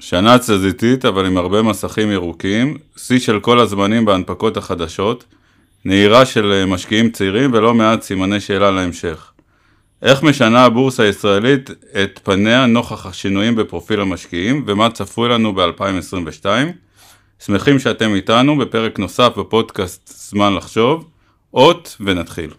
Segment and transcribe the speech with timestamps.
[0.00, 5.24] שנה תזזיתית, אבל עם הרבה מסכים ירוקים, שיא של כל הזמנים בהנפקות החדשות,
[5.84, 9.30] נהירה של אה, משקיעים צעירים ולא מעט סימני שאלה להמשך.
[10.02, 11.70] איך משנה הבורסה הישראלית
[12.02, 16.46] את פניה נוכח השינויים בפרופיל המשקיעים ומה צפוי לנו ב-2022?
[17.38, 21.10] שמחים שאתם איתנו בפרק נוסף בפודקאסט זמן לחשוב,
[21.54, 22.50] אות ונתחיל.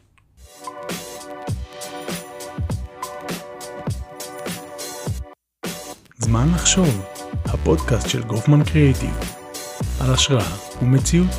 [6.18, 7.17] זמן לחשוב,
[7.54, 9.20] הפודקאסט של גופמן קריאיטיב,
[10.02, 11.30] על השראה ומציאות.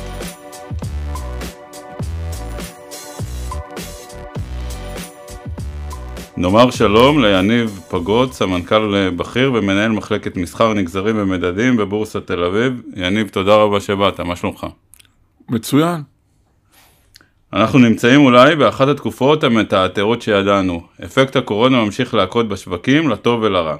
[6.37, 12.81] נאמר שלום ליניב פגוד, סמנכ"ל בכיר ומנהל מחלקת מסחר נגזרים ומדדים בבורסת תל אביב.
[12.95, 14.65] יניב, תודה רבה שבאת, מה שלומך?
[15.49, 16.01] מצוין.
[17.53, 20.81] אנחנו נמצאים אולי באחת התקופות המתעתעות שידענו.
[21.05, 23.75] אפקט הקורונה ממשיך להכות בשווקים, לטוב ולרע.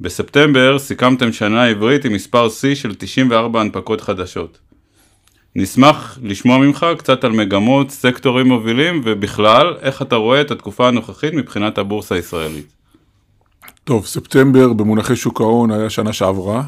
[0.00, 4.58] בספטמבר סיכמתם שנה עברית עם מספר שיא של 94 הנפקות חדשות.
[5.56, 11.34] נשמח לשמוע ממך קצת על מגמות, סקטורים מובילים ובכלל, איך אתה רואה את התקופה הנוכחית
[11.34, 12.66] מבחינת הבורסה הישראלית.
[13.84, 16.62] טוב, ספטמבר במונחי שוק ההון היה שנה שעברה.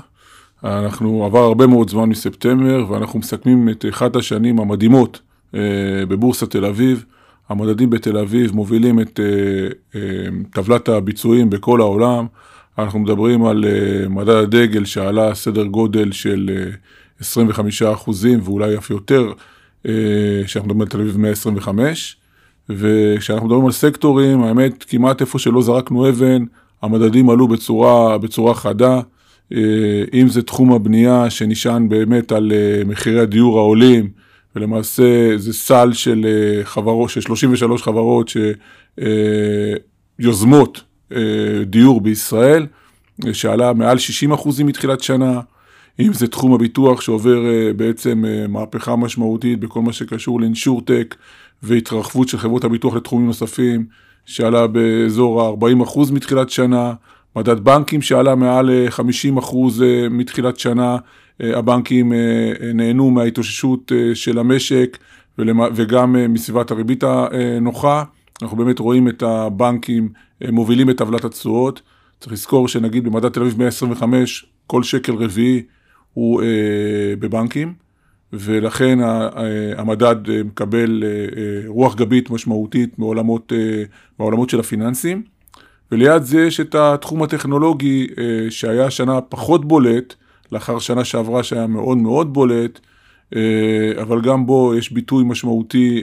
[0.64, 5.20] אנחנו עבר הרבה מאוד זמן מספטמבר ואנחנו מסכמים את אחת השנים המדהימות
[5.54, 5.60] אה,
[6.08, 7.04] בבורסת תל אביב.
[7.48, 9.68] המדדים בתל אביב מובילים את אה,
[10.00, 10.00] אה,
[10.52, 12.26] טבלת הביצועים בכל העולם.
[12.78, 13.64] אנחנו מדברים על
[14.10, 16.50] מדד הדגל שעלה סדר גודל של
[17.20, 19.32] 25 אחוזים ואולי אף יותר,
[20.44, 22.16] כשאנחנו מדברים על תל אביב 125.
[22.68, 26.44] וכשאנחנו מדברים על סקטורים, האמת, כמעט איפה שלא זרקנו אבן,
[26.82, 29.00] המדדים עלו בצורה, בצורה חדה.
[30.12, 32.52] אם זה תחום הבנייה שנשען באמת על
[32.86, 34.10] מחירי הדיור העולים,
[34.56, 36.26] ולמעשה זה סל של
[36.64, 38.30] חברות, של 33 חברות
[40.20, 40.82] שיוזמות
[41.66, 42.66] דיור בישראל,
[43.32, 45.40] שעלה מעל 60 אחוזים מתחילת שנה,
[46.00, 47.40] אם זה תחום הביטוח שעובר
[47.76, 51.14] בעצם מהפכה משמעותית בכל מה שקשור לאינשורטק
[51.62, 53.84] והתרחבות של חברות הביטוח לתחומים נוספים,
[54.26, 56.92] שעלה באזור ה-40 אחוז מתחילת שנה,
[57.36, 60.96] מדד בנקים שעלה מעל 50 אחוז מתחילת שנה,
[61.40, 62.12] הבנקים
[62.74, 64.98] נהנו מההתאוששות של המשק
[65.74, 68.04] וגם מסביבת הריבית הנוחה.
[68.42, 70.08] אנחנו באמת רואים את הבנקים
[70.52, 71.82] מובילים את טבלת התשואות.
[72.20, 75.62] צריך לזכור שנגיד במדד תל אביב 125, כל שקל רביעי
[76.14, 76.42] הוא
[77.18, 77.74] בבנקים,
[78.32, 78.98] ולכן
[79.76, 81.02] המדד מקבל
[81.66, 83.52] רוח גבית משמעותית מעולמות,
[84.18, 85.22] מעולמות של הפיננסים.
[85.92, 88.06] וליד זה יש את התחום הטכנולוגי
[88.50, 90.14] שהיה שנה פחות בולט,
[90.52, 92.80] לאחר שנה שעברה שהיה מאוד מאוד בולט,
[94.02, 96.02] אבל גם בו יש ביטוי משמעותי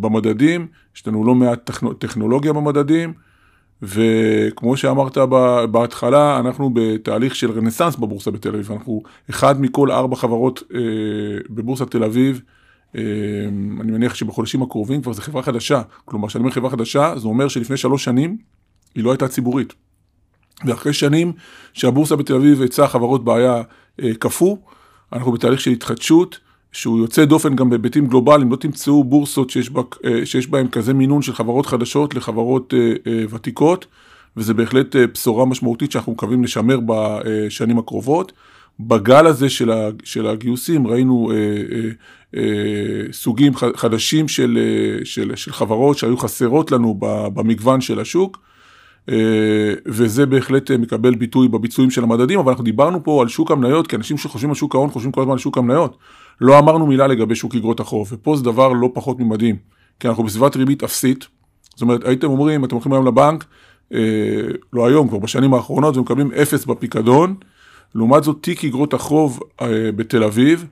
[0.00, 0.66] במדדים,
[0.96, 3.12] יש לנו לא מעט טכנולוגיה במדדים,
[3.82, 5.18] וכמו שאמרת
[5.70, 10.62] בהתחלה, אנחנו בתהליך של רנסאנס בבורסה בתל אביב, אנחנו אחד מכל ארבע חברות
[11.50, 12.40] בבורסת תל אביב,
[12.94, 17.48] אני מניח שבחודשים הקרובים כבר זו חברה חדשה, כלומר כשאני אומר חברה חדשה, זה אומר
[17.48, 18.36] שלפני שלוש שנים
[18.94, 19.74] היא לא הייתה ציבורית.
[20.64, 21.32] ואחרי שנים
[21.72, 23.62] שהבורסה בתל אביב היצע חברות בעיה
[24.18, 24.56] קפוא,
[25.12, 26.38] אנחנו בתהליך של התחדשות,
[26.72, 29.82] שהוא יוצא דופן גם בהיבטים גלובליים, לא תמצאו בורסות שיש, בה,
[30.24, 32.74] שיש בהן כזה מינון של חברות חדשות לחברות
[33.30, 33.86] ותיקות,
[34.36, 38.32] וזה בהחלט בשורה משמעותית שאנחנו מקווים לשמר בשנים הקרובות.
[38.80, 39.48] בגל הזה
[40.04, 41.32] של הגיוסים ראינו
[43.12, 44.58] סוגים חדשים של,
[45.04, 46.96] של, של חברות שהיו חסרות לנו
[47.34, 48.49] במגוון של השוק.
[49.86, 53.96] וזה בהחלט מקבל ביטוי בביצועים של המדדים, אבל אנחנו דיברנו פה על שוק המניות, כי
[53.96, 55.96] אנשים שחושבים על שוק ההון חושבים כל הזמן על שוק המניות.
[56.40, 59.56] לא אמרנו מילה לגבי שוק אגרות החוב, ופה זה דבר לא פחות ממדהים,
[60.00, 61.26] כי אנחנו בסביבת ריבית אפסית,
[61.70, 63.44] זאת אומרת, הייתם אומרים, אתם הולכים היום לבנק,
[63.94, 63.98] אה,
[64.72, 67.34] לא היום, כבר בשנים האחרונות, ומקבלים אפס בפיקדון,
[67.94, 70.66] לעומת זאת תיק אגרות החוב אה, בתל אביב,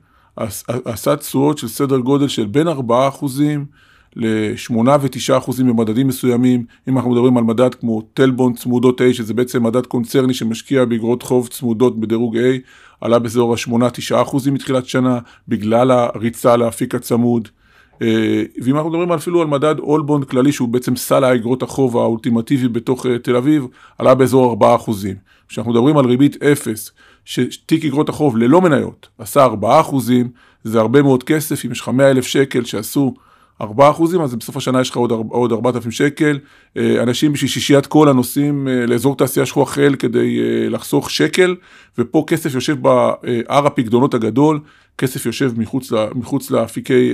[0.65, 3.65] עשה תשואות של סדר גודל של בין 4 אחוזים,
[4.15, 9.33] ל-8 ו-9 אחוזים במדדים מסוימים, אם אנחנו מדברים על מדד כמו טלבון צמודות A, שזה
[9.33, 12.39] בעצם מדד קונצרני שמשקיע באגרות חוב צמודות בדירוג A,
[13.01, 17.47] עלה באזור ה-8-9 אחוזים מתחילת שנה, בגלל הריצה לאפיק הצמוד.
[17.99, 23.05] ואם אנחנו מדברים אפילו על מדד אולבונד כללי, שהוא בעצם סל האגרות החוב האולטימטיבי בתוך
[23.23, 23.65] תל אביב,
[23.97, 25.15] עלה באזור 4 אחוזים.
[25.47, 26.91] כשאנחנו מדברים על ריבית 0,
[27.25, 30.29] שתיק אגרות החוב ללא מניות עשה 4 אחוזים,
[30.63, 33.13] זה הרבה מאוד כסף, אם יש לך 100 אלף שקל שעשו
[33.61, 36.39] 4 אחוזים, אז בסוף השנה יש לך עוד, עוד 4,000 שקל.
[36.77, 40.39] אנשים בשביל שישיית קולה נוסעים לאזור תעשייה שכוח חיל כדי
[40.69, 41.55] לחסוך שקל,
[41.97, 44.59] ופה כסף יושב בהר הפקדונות הגדול,
[44.97, 47.11] כסף יושב מחוץ, מחוץ לאפיקי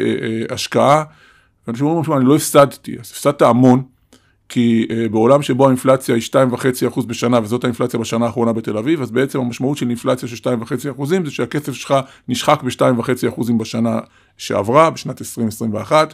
[0.50, 1.04] השקעה.
[1.68, 3.84] ואנשים אומרים, אני לא הפסדתי, אז הפסדת המון,
[4.50, 6.24] כי uh, בעולם שבו האינפלציה היא
[6.94, 11.06] 2.5% בשנה, וזאת האינפלציה בשנה האחרונה בתל אביב, אז בעצם המשמעות של אינפלציה של 2.5%
[11.06, 11.96] זה שהכסף שלך
[12.28, 14.00] נשחק ב-2.5% בשנה
[14.38, 16.14] שעברה, בשנת 2021.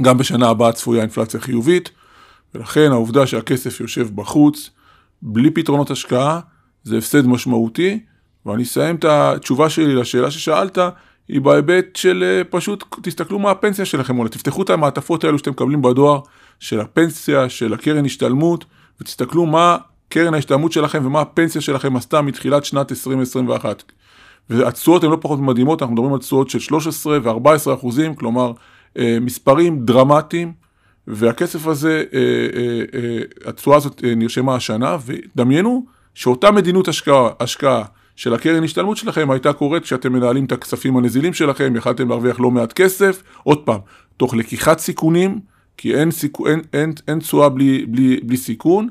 [0.00, 1.90] גם בשנה הבאה צפויה אינפלציה חיובית,
[2.54, 4.70] ולכן העובדה שהכסף יושב בחוץ,
[5.22, 6.40] בלי פתרונות השקעה,
[6.84, 8.00] זה הפסד משמעותי,
[8.46, 10.78] ואני אסיים את התשובה שלי לשאלה ששאלת,
[11.28, 15.50] היא בהיבט של אה, פשוט תסתכלו מה הפנסיה שלכם עולה, תפתחו את המעטפות האלו שאתם
[15.50, 16.20] מקבלים בדואר,
[16.62, 18.64] של הפנסיה, של הקרן השתלמות,
[19.00, 19.76] ותסתכלו מה
[20.08, 23.82] קרן ההשתלמות שלכם ומה הפנסיה שלכם עשתה מתחילת שנת 2021.
[24.50, 28.52] והתשואות הן לא פחות מדהימות, אנחנו מדברים על תשואות של 13 ו-14 אחוזים, כלומר
[28.98, 30.52] אה, מספרים דרמטיים,
[31.06, 37.84] והכסף הזה, אה, התשואה הזאת נרשמה השנה, ודמיינו שאותה מדיניות השקעה, השקעה
[38.16, 42.50] של הקרן השתלמות שלכם הייתה קורית כשאתם מנהלים את הכספים הנזילים שלכם, יכלתם להרוויח לא
[42.50, 43.80] מעט כסף, עוד פעם,
[44.16, 45.51] תוך לקיחת סיכונים,
[45.82, 47.18] כי אין, סיכו, אין, אין, אין
[47.54, 48.88] בלי, בלי, בלי סיכון,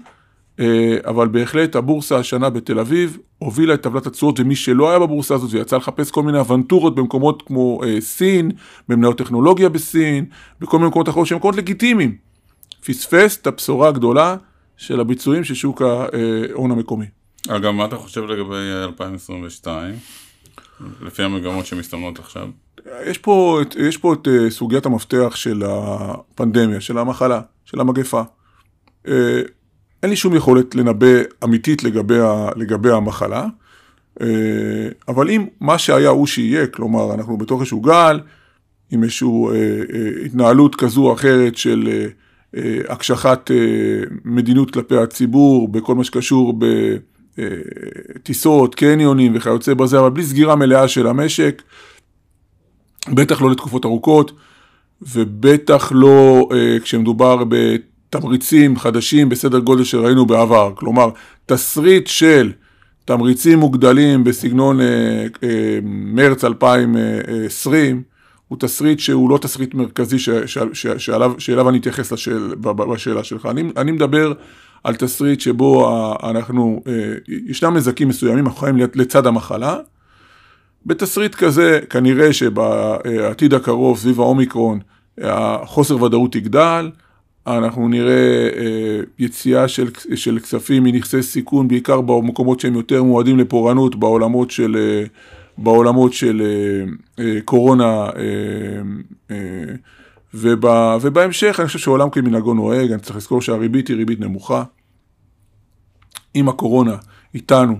[0.60, 5.36] אה, אבל בהחלט הבורסה השנה בתל אביב הובילה את טבלת התשואות, ומי שלא היה בבורסה
[5.36, 8.52] הזאת ויצא לחפש כל מיני אבנטורות במקומות כמו אה, סין,
[8.90, 10.26] במניות טכנולוגיה בסין,
[10.60, 12.16] בכל מיני מקומות אחרות שהם מקומות לגיטימיים.
[12.86, 14.36] פספס את הבשורה הגדולה
[14.78, 17.06] של הביצועים של שוק ההון המקומי.
[17.50, 19.96] אגב, מה אתה חושב לגבי 2022,
[21.02, 22.50] לפי המגמות שמסתמנות עכשיו?
[23.06, 28.22] יש פה, יש פה את אה, סוגיית המפתח של הפנדמיה, של המחלה, של המגפה.
[29.08, 29.42] אה,
[30.04, 31.08] אין לי שום יכולת לנבא
[31.44, 32.18] אמיתית לגבי,
[32.56, 33.46] לגבי המחלה,
[34.22, 34.28] אה,
[35.08, 38.20] אבל אם מה שהיה הוא שיהיה, כלומר אנחנו בתוך איזשהו גל,
[38.92, 39.28] עם איזושהי
[40.26, 42.08] התנהלות כזו או אחרת של
[42.90, 43.52] הקשחת
[44.26, 46.66] מדיניות כלפי הציבור, בכל מה שקשור ב...
[48.24, 51.62] טיסות, קניונים וכיוצא בזה, אבל בלי סגירה מלאה של המשק,
[53.10, 54.32] בטח לא לתקופות ארוכות,
[55.02, 60.72] ובטח לא אה, כשמדובר בתמריצים חדשים בסדר גודל שראינו בעבר.
[60.76, 61.10] כלומר,
[61.46, 62.52] תסריט של
[63.06, 64.86] תמריצים מוגדלים בסגנון אה,
[65.44, 68.04] אה, מרץ 2020,
[68.48, 73.24] הוא תסריט שהוא לא תסריט מרכזי ש, ש, ש, שאליו, שאליו אני אתייחס לשאל, בשאלה
[73.24, 73.46] שלך.
[73.46, 74.34] אני, אני מדבר
[74.84, 75.90] על תסריט שבו
[76.24, 76.94] אנחנו, אה,
[77.28, 79.78] ישנם נזקים מסוימים, אנחנו חיים לצד המחלה.
[80.86, 84.80] בתסריט כזה, כנראה שבעתיד הקרוב, סביב האומיקרון,
[85.22, 86.92] החוסר ודאות יגדל,
[87.48, 93.96] אנחנו נראה אה, יציאה של, של כספים מנכסי סיכון, בעיקר במקומות שהם יותר מועדים לפורענות,
[93.96, 95.04] בעולמות של, אה,
[95.58, 96.42] בעולמות של
[97.46, 98.10] קורונה.
[100.34, 104.64] ובא, ובהמשך אני חושב שעולם כמנהגו נוהג, אני צריך לזכור שהריבית היא ריבית נמוכה.
[106.36, 106.96] אם הקורונה
[107.34, 107.80] איתנו,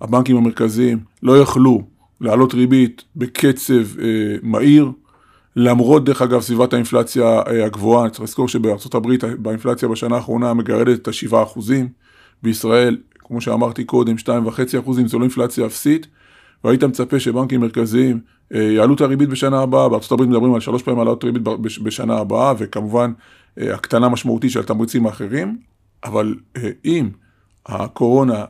[0.00, 1.82] הבנקים המרכזיים לא יכלו
[2.20, 4.90] להעלות ריבית בקצב אה, מהיר,
[5.56, 11.02] למרות דרך אגב סביבת האינפלציה אה, הגבוהה, צריך לזכור שבארצות הברית באינפלציה בשנה האחרונה מגרדת
[11.02, 11.88] את ה-7 אחוזים,
[12.42, 16.06] בישראל, כמו שאמרתי קודם, 2.5 אחוזים, זו לא אינפלציה אפסית,
[16.64, 18.20] והיית מצפה שבנקים מרכזיים
[18.54, 21.42] אה, יעלו את הריבית בשנה הבאה, בארצות הברית מדברים על שלוש פעמים העלות ריבית
[21.82, 23.12] בשנה הבאה, וכמובן
[23.60, 25.58] אה, הקטנה משמעותית של התמריצים האחרים,
[26.04, 27.08] אבל אה, אם
[27.68, 28.44] הקורונה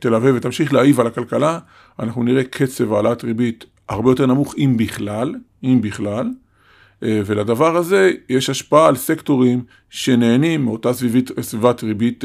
[0.00, 1.58] תלווה ותמשיך להעיב על הכלכלה,
[1.98, 6.30] אנחנו נראה קצב העלאת ריבית הרבה יותר נמוך, אם בכלל, אם בכלל,
[7.02, 12.24] ולדבר הזה יש השפעה על סקטורים שנהנים מאותה סביבית, סביבת ריבית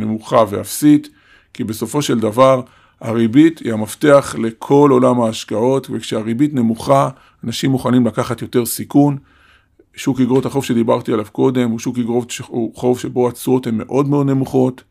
[0.00, 1.08] נמוכה ואפסית,
[1.54, 2.62] כי בסופו של דבר
[3.00, 7.08] הריבית היא המפתח לכל עולם ההשקעות, וכשהריבית נמוכה,
[7.44, 9.16] אנשים מוכנים לקחת יותר סיכון.
[9.94, 12.32] שוק אגרות החוב שדיברתי עליו קודם, הוא שוק אגרות
[12.74, 14.84] חוב שבו התשואות הן מאוד מאוד נמוכות,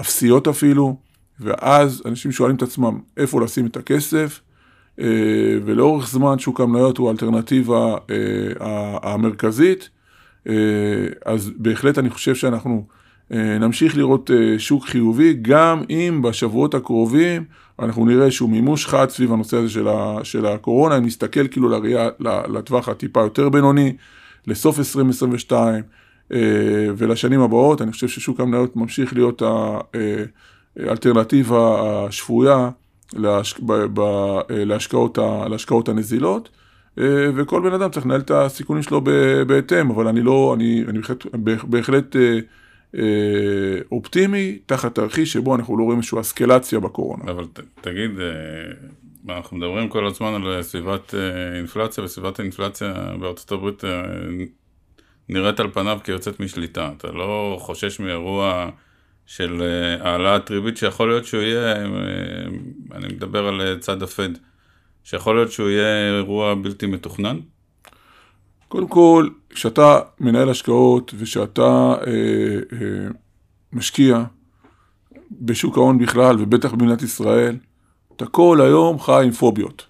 [0.00, 0.96] אפסיות אפילו,
[1.40, 4.40] ואז אנשים שואלים את עצמם איפה לשים את הכסף,
[5.00, 5.06] אה,
[5.64, 9.90] ולאורך זמן שוק המניות הוא האלטרנטיבה אה, המרכזית,
[10.48, 10.54] אה,
[11.24, 12.86] אז בהחלט אני חושב שאנחנו
[13.60, 17.44] נמשיך לראות שוק חיובי, גם אם בשבועות הקרובים
[17.82, 19.68] אנחנו נראה איזשהו מימוש חד סביב הנושא הזה
[20.22, 22.08] של, הקורונה, אם נסתכל כאילו לראייה,
[22.48, 23.96] לטווח הטיפה יותר בינוני,
[24.46, 25.80] לסוף 2022 אה,
[26.96, 29.42] ולשנים הבאות, אני חושב ששוק המניות ממשיך להיות
[30.76, 32.70] האלטרנטיבה השפויה
[33.14, 34.00] להשק, ב, ב,
[34.48, 35.18] להשקעות,
[35.50, 36.48] להשקעות הנזילות.
[37.36, 39.00] וכל בן אדם צריך לנהל את הסיכונים שלו
[39.46, 42.16] בהתאם, אבל אני לא, אני, אני בהחלט, בהחלט
[42.94, 47.24] אה, אופטימי, תחת תרחיש שבו אנחנו לא רואים איזושהי אסקלציה בקורונה.
[47.30, 53.52] אבל ת, תגיד, אה, אנחנו מדברים כל הזמן על סביבת אה, אינפלציה, וסביבת האינפלציה בארצות
[53.52, 53.84] הברית
[55.30, 56.90] נראית על פניו כיוצאת משליטה.
[56.96, 58.70] אתה לא חושש מאירוע
[59.26, 59.62] של
[60.00, 61.76] העלאת ריבית שיכול להיות שהוא יהיה,
[62.92, 64.28] אני מדבר על צד הפד,
[65.04, 67.38] שיכול להיות שהוא יהיה אירוע בלתי מתוכנן?
[68.68, 72.12] קודם כל, כשאתה מנהל השקעות ושאתה אה,
[72.72, 73.08] אה,
[73.72, 74.24] משקיע
[75.40, 77.56] בשוק ההון בכלל, ובטח במדינת ישראל,
[78.16, 79.86] אתה כל היום חי עם פוביות.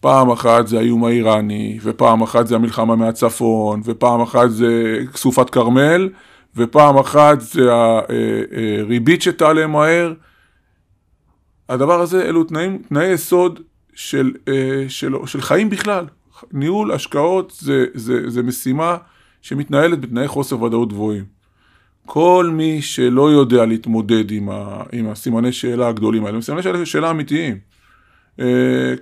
[0.00, 6.08] פעם אחת זה האיום האיראני, ופעם אחת זה המלחמה מהצפון, ופעם אחת זה סופת כרמל,
[6.56, 10.12] ופעם אחת זה הריבית שתעלה מהר.
[11.68, 13.60] הדבר הזה, אלו תנאים, תנאי יסוד
[13.94, 14.32] של,
[14.88, 16.06] של, של חיים בכלל.
[16.52, 18.96] ניהול השקעות זה, זה, זה משימה
[19.42, 21.24] שמתנהלת בתנאי חוסר ודאות גבוהים.
[22.06, 27.10] כל מי שלא יודע להתמודד עם, ה, עם הסימני שאלה הגדולים האלה, סימני שאלה, שאלה
[27.10, 27.69] אמיתיים, אה,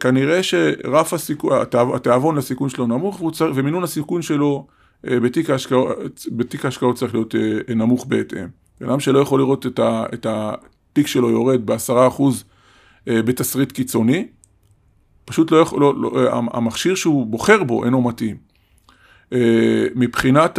[0.00, 1.52] כנראה שרף הסיכון,
[1.94, 4.66] התיאבון לסיכון שלו נמוך צריך, ומינון הסיכון שלו
[5.08, 8.46] אה, בתיק ההשקעות, בתיק צריך להיות אה, נמוך בהתאם.
[8.80, 12.44] בן אדם שלא יכול לראות את, ה, את התיק שלו יורד בעשרה אחוז
[13.08, 14.26] אה, בתסריט קיצוני,
[15.24, 18.36] פשוט לא יכול, לא, לא, אה, המכשיר שהוא בוחר בו אינו מתאים.
[19.32, 20.58] אה, מבחינת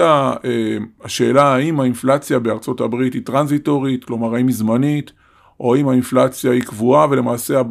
[1.04, 5.12] השאלה האם האינפלציה בארצות הברית היא טרנזיטורית, כלומר האם היא זמנית,
[5.60, 7.62] או אם האינפלציה היא קבועה ולמעשה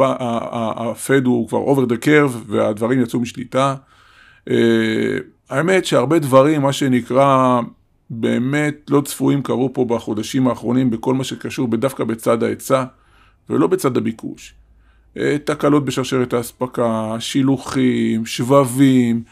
[0.76, 3.74] הפד הוא כבר over the curve והדברים יצאו משליטה.
[5.50, 7.60] האמת שהרבה דברים, מה שנקרא,
[8.10, 12.84] באמת לא צפויים קרו פה בחודשים האחרונים בכל מה שקשור דווקא בצד ההיצע
[13.50, 14.54] ולא בצד הביקוש.
[15.16, 19.22] אה, תקלות בשרשרת האספקה, שילוחים, שבבים,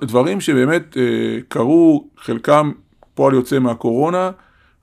[0.00, 2.72] דברים שבאמת אה, קרו, חלקם
[3.14, 4.30] פועל יוצא מהקורונה,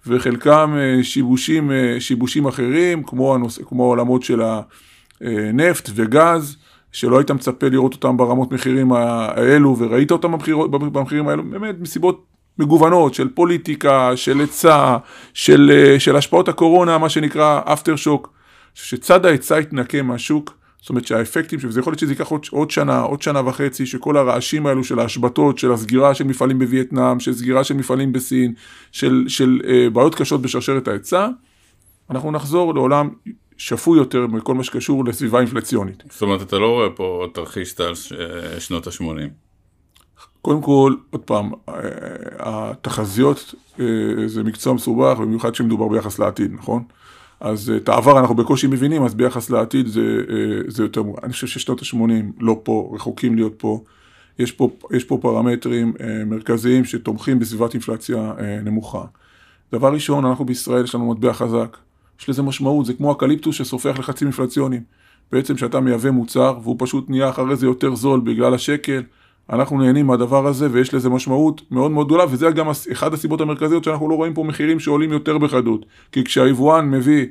[0.08, 4.42] וחלקם אה, שיבושים, שיבושים אחרים, כמו, הנוס, כמו העולמות של
[5.22, 6.58] הנפט וגז,
[6.92, 12.26] שלא היית מצפה לראות אותם ברמות מחירים האלו, וראית אותם במחיר, במחירים האלו, באמת מסיבות
[12.60, 14.98] מגוונות של פוליטיקה, של היצע,
[15.34, 18.36] של, של השפעות הקורונה, מה שנקרא אפטר שוק.
[18.76, 23.02] שצד ההיצע יתנקה מהשוק, זאת אומרת שהאפקטים, וזה יכול להיות שזה ייקח עוד, עוד שנה,
[23.02, 27.64] עוד שנה וחצי, שכל הרעשים האלו של ההשבתות, של הסגירה של מפעלים בווייטנאם, של סגירה
[27.64, 28.54] של מפעלים בסין,
[28.92, 31.28] של, של אה, בעיות קשות בשרשרת ההיצע,
[32.10, 33.10] אנחנו נחזור לעולם
[33.58, 36.04] שפוי יותר מכל מה שקשור לסביבה אינפלציונית.
[36.10, 39.04] זאת אומרת, אתה לא רואה פה תרחיש סטייל אה, שנות ה-80.
[40.42, 41.74] קודם כל, עוד פעם, אה,
[42.40, 43.86] התחזיות אה,
[44.26, 46.84] זה מקצוע מסובך, במיוחד כשמדובר ביחס לעתיד, נכון?
[47.40, 50.36] אז את העבר אנחנו בקושי מבינים, אז ביחס לעתיד זה, אה,
[50.68, 51.20] זה יותר מובן.
[51.24, 53.84] אני חושב ששנות ה-80 לא פה, רחוקים להיות פה.
[54.40, 59.04] יש פה, יש פה פרמטרים אה, מרכזיים שתומכים בסביבת אינפלציה אה, נמוכה.
[59.74, 61.78] דבר ראשון, אנחנו בישראל יש לנו מטבע חזק.
[62.20, 64.82] יש לזה משמעות, זה כמו אקליפטוס שסופח לחצים אינפלציוניים.
[65.32, 69.04] בעצם שאתה מייבא מוצר והוא פשוט נהיה אחרי זה יותר זול בגלל השקל,
[69.50, 73.84] אנחנו נהנים מהדבר הזה ויש לזה משמעות מאוד מאוד גדולה וזה גם אחת הסיבות המרכזיות
[73.84, 75.86] שאנחנו לא רואים פה מחירים שעולים יותר בחדות.
[76.12, 77.26] כי כשהיבואן מביא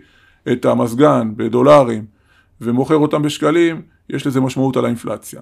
[0.52, 2.04] את המזגן בדולרים
[2.60, 5.40] ומוכר אותם בשקלים יש לזה משמעות על האינפלציה.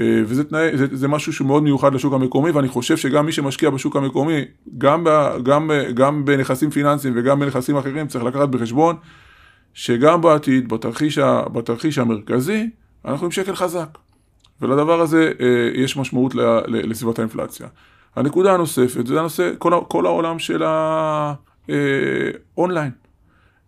[0.00, 3.70] אה, וזה תנאי, זה, זה משהו שמאוד מיוחד לשוק המקומי ואני חושב שגם מי שמשקיע
[3.70, 4.44] בשוק המקומי
[4.78, 8.96] גם, ב, גם, גם בנכסים פיננסיים וגם בנכסים אחרים צריך לקחת בחשבון
[9.74, 11.18] שגם בעתיד בתרחיש,
[11.52, 12.66] בתרחיש המרכזי
[13.04, 13.98] אנחנו עם שקל חזק
[14.60, 16.34] ולדבר הזה אה, יש משמעות
[16.66, 17.66] לסביבת האינפלציה.
[18.16, 20.62] הנקודה הנוספת זה הנושא, כל, כל העולם של
[22.56, 22.90] האונליין.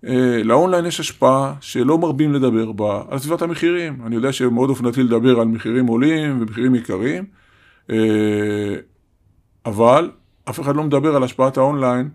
[0.06, 3.98] אה, אה, לאונליין יש השפעה שלא מרבים לדבר בה על סביבת המחירים.
[4.06, 7.24] אני יודע שמאוד אופנתי לדבר על מחירים עולים ומחירים יקרים,
[9.66, 10.10] אבל
[10.50, 12.08] אף אחד לא מדבר על השפעת האונליין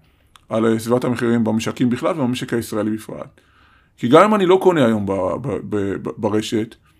[0.49, 3.41] על סביבת המחירים במשקים בכלל ובמשק הישראלי בפרט.
[3.97, 5.05] כי גם אם אני לא קונה היום
[6.17, 6.90] ברשת, אה,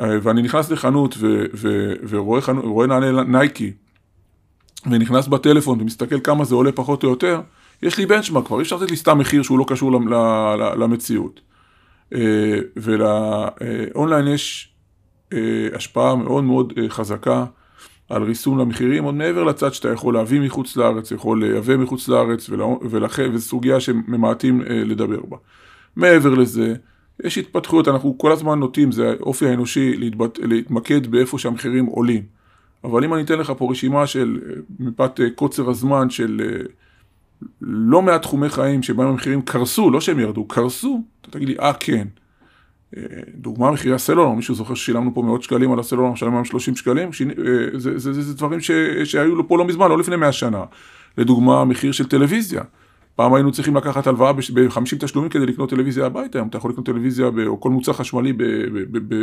[0.00, 3.72] ואני נכנס לחנות ו, ו, ורואה חנו, רואה נעלי נייקי,
[4.86, 7.40] ונכנס בטלפון ומסתכל כמה זה עולה פחות או יותר,
[7.82, 10.00] יש לי בנצ'מארק כבר, אי אפשר לתת לי סתם מחיר שהוא לא קשור
[10.76, 11.40] למציאות.
[12.14, 14.72] אה, ולאונליין יש
[15.32, 17.44] אה, השפעה מאוד מאוד חזקה
[18.08, 22.50] על ריסון למחירים, עוד מעבר לצד שאתה יכול להביא מחוץ לארץ, יכול לייבא מחוץ לארץ,
[22.90, 25.36] ולכן, וזו סוגיה שממעטים לדבר בה.
[25.96, 26.74] מעבר לזה,
[27.24, 30.38] יש התפתחויות, אנחנו כל הזמן נוטים, זה האופי האנושי להתבט...
[30.38, 32.22] להתמקד באיפה שהמחירים עולים.
[32.84, 34.40] אבל אם אני אתן לך פה רשימה של,
[34.78, 36.62] מפאת אה, קוצר הזמן, של אה,
[37.60, 41.72] לא מעט תחומי חיים שבהם המחירים קרסו, לא שהם ירדו, קרסו, אתה תגיד לי, אה
[41.80, 42.08] כן.
[42.96, 43.02] אה,
[43.34, 47.12] דוגמה מחירי הסלולר, מישהו זוכר ששילמנו פה מאות שקלים על הסלולר, משלם היום 30 שקלים?
[47.12, 47.34] שיני,
[47.72, 48.70] זה, זה, זה, זה דברים ש,
[49.04, 50.64] שהיו פה לא מזמן, לא לפני 100 שנה.
[51.18, 52.62] לדוגמה, מחיר של טלוויזיה.
[53.18, 56.86] פעם היינו צריכים לקחת הלוואה ב-50 תשלומים כדי לקנות טלוויזיה הביתה, היום אתה יכול לקנות
[56.86, 58.32] טלוויזיה או כל מוצר חשמלי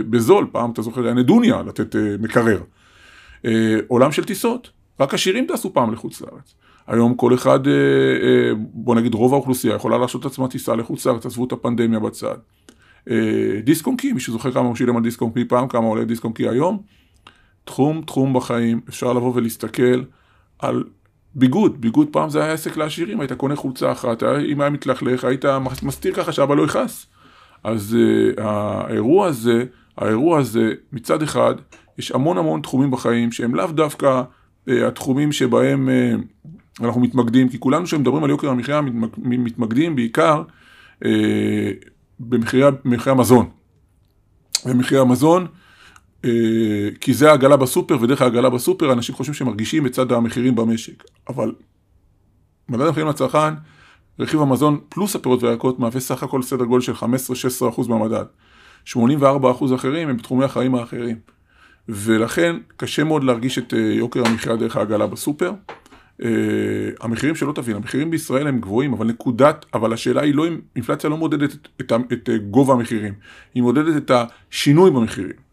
[0.09, 2.61] בזול, פעם אתה זוכר היה נדוניה לתת אה, מקרר.
[3.45, 6.55] אה, עולם של טיסות, רק עשירים טסו פעם לחוץ לארץ.
[6.87, 7.73] היום כל אחד, אה,
[8.55, 12.37] בוא נגיד רוב האוכלוסייה יכולה להרשות עצמה טיסה לחוץ לארץ, עזבו את הפנדמיה בצד.
[13.63, 16.05] דיסק און קי, מי שזוכר כמה הוא שילם על דיסק און קי פעם, כמה עולה
[16.05, 16.81] דיסק און קי היום.
[17.65, 20.03] תחום, תחום בחיים, אפשר לבוא ולהסתכל
[20.59, 20.83] על
[21.35, 25.45] ביגוד, ביגוד פעם זה היה עסק לעשירים, היית קונה חולצה אחת, אם היה מתלכלך, היית
[25.83, 27.05] מסתיר ככה שאבא לא יכעס.
[27.63, 29.63] אז uh, האירוע הזה,
[29.97, 31.55] האירוע הזה, מצד אחד,
[31.97, 34.23] יש המון המון תחומים בחיים שהם לאו דווקא
[34.69, 38.81] uh, התחומים שבהם uh, אנחנו מתמקדים, כי כולנו שמדברים על יוקר המחיה
[39.17, 40.43] מתמקדים בעיקר
[41.03, 41.05] uh,
[42.19, 43.49] במחירי המזון.
[44.65, 45.47] במחירי המזון,
[47.01, 51.03] כי זה העגלה בסופר, ודרך העגלה בסופר אנשים חושבים שהם מרגישים את צד המחירים במשק.
[51.29, 51.51] אבל
[52.69, 53.53] מדד המחירים לצרכן,
[54.19, 58.25] רכיב המזון פלוס הפירות והירקות מהווה סך הכל סדר גודל של 15-16% מהמדד.
[58.87, 58.95] 84%
[59.75, 61.17] אחרים הם בתחומי החיים האחרים.
[61.89, 65.51] ולכן קשה מאוד להרגיש את אה, יוקר המחיה דרך העגלה בסופר.
[66.21, 66.25] Uh,
[67.01, 71.09] המחירים שלא תבין, המחירים בישראל הם גבוהים, אבל נקודת, אבל השאלה היא לא אם אינפלציה
[71.09, 73.13] לא מודדת את, את, את, אה, גובה המחירים,
[73.53, 75.44] היא מודדת את השינוי במחירים.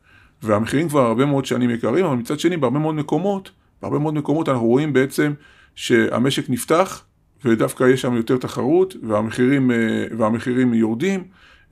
[0.42, 3.50] והמחירים כבר הרבה מאוד שנים יקרים, אבל מצד שני בהרבה מאוד מקומות,
[3.82, 5.32] בהרבה מאוד מקומות אנחנו רואים בעצם
[5.74, 7.04] שהמשק נפתח,
[7.44, 9.74] ודווקא יש שם יותר תחרות, והמחירים, uh,
[10.18, 11.24] והמחירים יורדים.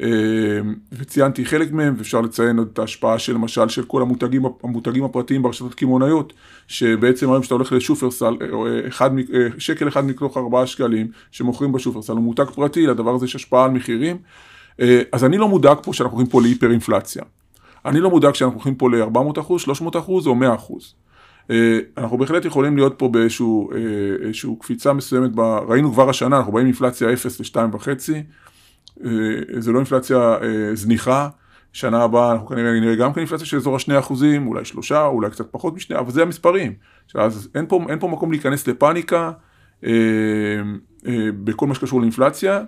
[0.03, 5.05] אמ, וציינתי חלק מהם, ואפשר לציין עוד את ההשפעה של למשל של כל המותגים, המותגים
[5.05, 6.33] הפרטיים ברשתות קמעונאיות,
[6.69, 12.13] שבעצם היום כשאתה הולך לשופרסל, אה, אחד, אה, שקל אחד מתוך ארבעה שקלים שמוכרים בשופרסל
[12.13, 14.19] הוא מותג פרטי, לדבר הזה יש השפעה על מחירים.
[14.81, 17.23] אה, אז אני לא מודאג פה שאנחנו הולכים פה להיפר אינפלציה.
[17.87, 20.95] אני לא מודאג שאנחנו הולכים פה ל-400 אחוז, 300 אחוז או 100 אחוז.
[21.99, 25.31] אנחנו בהחלט יכולים להיות פה באיזושהי קפיצה מסוימת,
[25.69, 27.89] ראינו כבר השנה, אנחנו באים אינפלציה 0 ל-2.5.
[29.05, 29.11] אה,
[29.61, 31.29] זה לא אינפלציה אה, זניחה,
[31.73, 35.31] שנה הבאה אנחנו כנראה נראה גם כן אינפלציה של אזור השני אחוזים, אולי שלושה, אולי
[35.31, 36.75] קצת פחות משני, אבל זה המספרים.
[37.15, 39.31] אז אין פה, אין פה מקום להיכנס לפאניקה
[39.85, 39.91] אה,
[41.07, 42.63] אה, בכל מה שקשור לאינפלציה,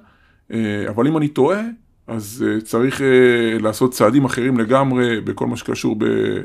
[0.52, 1.61] אה, אבל אם אני טועה,
[2.06, 6.04] אז אה, צריך אה, לעשות צעדים אחרים לגמרי בכל מה שקשור ב,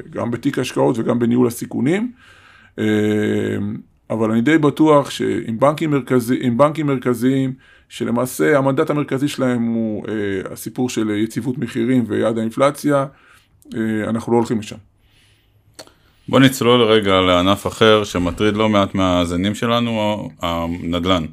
[0.10, 2.12] גם בתיק ההשקעות וגם בניהול הסיכונים.
[2.80, 2.86] אה,
[4.10, 7.54] אבל אני די בטוח שעם בנקים, מרכזי, בנקים מרכזיים,
[7.90, 10.14] שלמעשה המנדט המרכזי שלהם הוא אה,
[10.54, 13.06] הסיפור של יציבות מחירים ויעד האינפלציה,
[13.76, 14.76] אה, אנחנו לא הולכים לשם.
[16.30, 21.26] בוא נצלול רגע לענף אחר שמטריד לא מעט מהאזנים שלנו, הנדל"ן.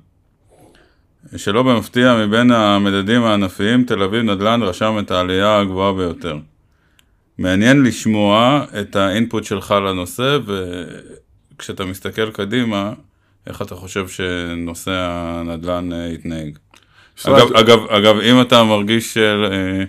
[1.36, 6.38] שלא במפתיע, מבין המדדים הענפיים, תל אביב נדל"ן רשם את העלייה הגבוהה ביותר.
[7.38, 10.38] מעניין לשמוע את האינפוט שלך לנושא,
[11.56, 12.92] וכשאתה מסתכל קדימה,
[13.46, 16.58] איך אתה חושב שנושא הנדל"ן אה, יתנהג?
[17.26, 19.84] אגב, אגב, אגב, אם אתה מרגיש, אה,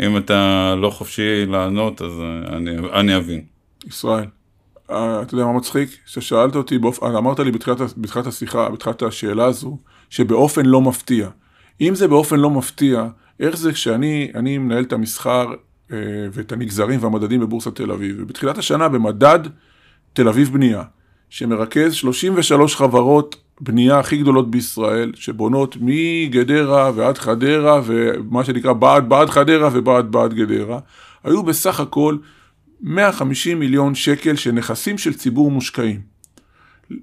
[0.00, 3.44] אם אתה לא חופשי לענות, אז אה, אני, אני אבין.
[3.86, 4.24] ישראל,
[5.22, 5.90] אתה יודע מה מצחיק?
[6.06, 7.02] ששאלת אותי, באופ...
[7.02, 9.78] אמרת לי בתחילת, בתחילת השיחה, בתחילת השאלה הזו,
[10.10, 11.28] שבאופן לא מפתיע.
[11.80, 13.06] אם זה באופן לא מפתיע,
[13.40, 15.46] איך זה כשאני מנהל את המסחר
[16.32, 19.38] ואת הנגזרים והמדדים בבורסת תל אביב, ובתחילת השנה במדד
[20.12, 20.82] תל אביב בנייה,
[21.30, 29.30] שמרכז 33 חברות בנייה הכי גדולות בישראל, שבונות מגדרה ועד חדרה, ומה שנקרא בעד בעד
[29.30, 30.78] חדרה ובעד בעד גדרה,
[31.24, 32.16] היו בסך הכל
[32.82, 36.00] 150 מיליון שקל של נכסים של ציבור מושקעים.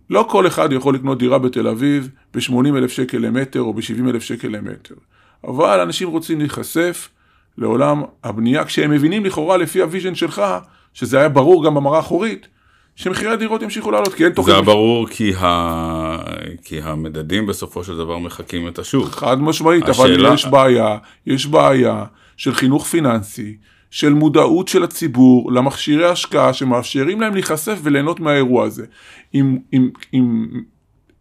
[0.10, 4.24] לא כל אחד יכול לקנות דירה בתל אביב ב-80 אלף שקל למטר או ב-70 אלף
[4.24, 4.96] שקל למטר.
[5.44, 7.10] אבל אנשים רוצים להיחשף
[7.58, 10.42] לעולם הבנייה, כשהם מבינים לכאורה לפי ה vision שלך,
[10.94, 12.48] שזה היה ברור גם במראה האחורית,
[12.96, 14.56] שמחירי הדירות ימשיכו לעלות, כי אין תוכנית.
[14.56, 16.18] זה ברור כי, ה...
[16.64, 19.10] כי המדדים בסופו של דבר מחקים את השוק.
[19.10, 20.28] חד משמעית, השאלה...
[20.28, 22.04] אבל יש בעיה, יש בעיה
[22.38, 23.58] של חינוך פיננסי,
[23.92, 28.86] של מודעות של הציבור למכשירי השקעה שמאפשרים להם להיחשף וליהנות מהאירוע הזה.
[29.34, 30.48] עם, עם, עם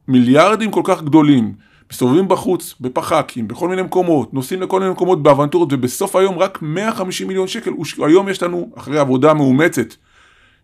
[0.08, 1.54] מיליארדים כל כך גדולים,
[1.92, 7.28] מסתובבים בחוץ, בפחקים, בכל מיני מקומות, נוסעים לכל מיני מקומות באבנטורות, ובסוף היום רק 150
[7.28, 7.70] מיליון שקל,
[8.06, 9.94] היום יש לנו, אחרי עבודה מאומצת,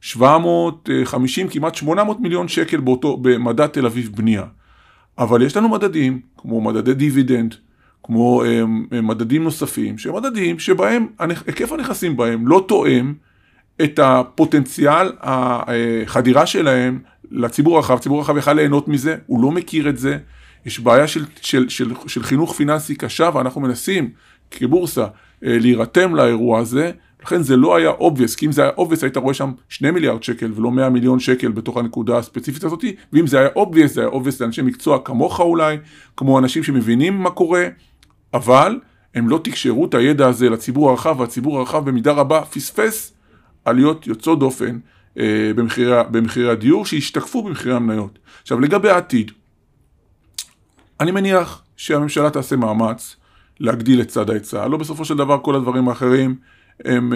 [0.00, 4.44] 750, כמעט 800 מיליון שקל באותו, במדד תל אביב בנייה.
[5.18, 7.54] אבל יש לנו מדדים, כמו מדדי דיבידנד,
[8.04, 8.62] כמו אה,
[9.02, 13.14] מדדים נוספים, שהם מדדים שבהם היקף הנכסים בהם לא תואם
[13.84, 16.98] את הפוטנציאל החדירה שלהם
[17.30, 17.94] לציבור הרחב.
[17.94, 20.18] הציבור הרחב יכל ליהנות מזה, הוא לא מכיר את זה.
[20.66, 24.10] יש בעיה של, של, של, של חינוך פיננסי קשה, ואנחנו מנסים
[24.50, 25.04] כבורסה
[25.44, 26.90] אה, להירתם לאירוע הזה,
[27.22, 30.22] לכן זה לא היה obvious, כי אם זה היה obvious היית רואה שם 2 מיליארד
[30.22, 34.10] שקל ולא 100 מיליון שקל בתוך הנקודה הספציפית הזאת, ואם זה היה obvious, זה היה
[34.10, 35.76] obvious לאנשי מקצוע כמוך אולי,
[36.16, 37.66] כמו אנשים שמבינים מה קורה,
[38.34, 38.80] אבל
[39.14, 43.12] הם לא תקשרו את הידע הזה לציבור הרחב, והציבור הרחב במידה רבה פספס
[43.64, 44.78] עליות יוצאות דופן
[45.18, 48.18] אה, במחירי, במחירי הדיור שהשתקפו במחירי המניות.
[48.42, 49.30] עכשיו לגבי העתיד,
[51.00, 53.16] אני מניח שהממשלה תעשה מאמץ
[53.60, 56.36] להגדיל את צד ההיצע, לא בסופו של דבר כל הדברים האחרים
[56.84, 57.12] הם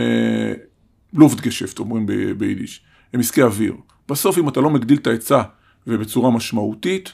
[1.13, 2.07] לופטגשפט, אומרים
[2.39, 2.81] ביידיש,
[3.13, 3.75] הם עסקי אוויר.
[4.09, 5.43] בסוף אם אתה לא מגדיל את ההיצע
[5.87, 7.13] ובצורה משמעותית.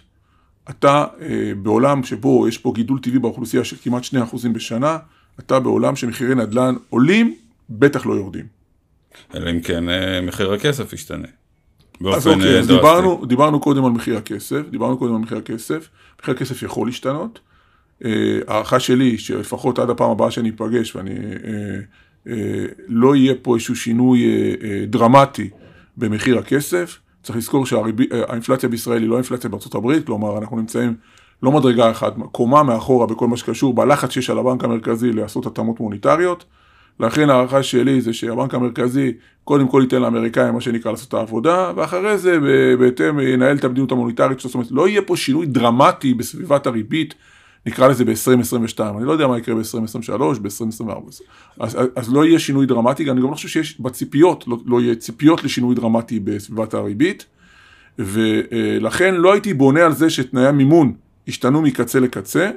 [0.71, 4.99] אתה אה, בעולם שבו יש פה גידול טבעי באוכלוסייה של כמעט 2% בשנה,
[5.41, 7.35] אתה בעולם שמחירי נדל"ן עולים,
[7.71, 8.47] בטח לא יורדים.
[9.35, 11.27] אלא אם כן אה, מחיר הכסף ישתנה.
[11.27, 12.75] אז באופן אוקיי, אה, אז דרסטי.
[12.75, 15.89] דיברנו, דיברנו קודם על מחיר הכסף, דיברנו קודם על מחיר הכסף,
[16.23, 17.41] מחיר הכסף יכול להשתנות.
[18.47, 21.15] הערכה שלי, שלפחות עד הפעם הבאה שאני אפגש, ואני,
[22.89, 24.25] לא יהיה פה איזשהו שינוי
[24.89, 25.51] דרמטי
[25.97, 26.99] במחיר הכסף.
[27.25, 30.95] צריך לזכור שהאינפלציה בישראל היא לא אינפלציה בארצות הברית, כלומר אנחנו נמצאים
[31.43, 35.81] לא מדרגה אחת, קומה מאחורה בכל מה שקשור בלחץ שיש על הבנק המרכזי לעשות התאמות
[35.81, 36.45] מוניטריות.
[37.01, 39.13] לכן ההערכה שלי זה שהבנק המרכזי
[39.45, 42.39] קודם כל ייתן לאמריקאים מה שנקרא לעשות את העבודה, ואחרי זה
[42.79, 47.15] בהתאם ינהל את המדיניות המוניטרית זאת אומרת לא יהיה פה שינוי דרמטי בסביבת הריבית,
[47.67, 50.91] נקרא לזה ב-2022, אני לא יודע מה יקרה ב-2023, ב-2024,
[51.61, 54.95] אז, אז, לא יהיה שינוי דרמטי, אני גם לא חושב שיש בציפיות, לא, לא יהיה
[54.95, 57.27] ציפיות לשינוי דרמטי בסביבת הריבית,
[57.99, 60.93] ולכן לא הייתי בונה על זה שתנאי המימון
[61.29, 62.51] השתנו מקצה לקצה,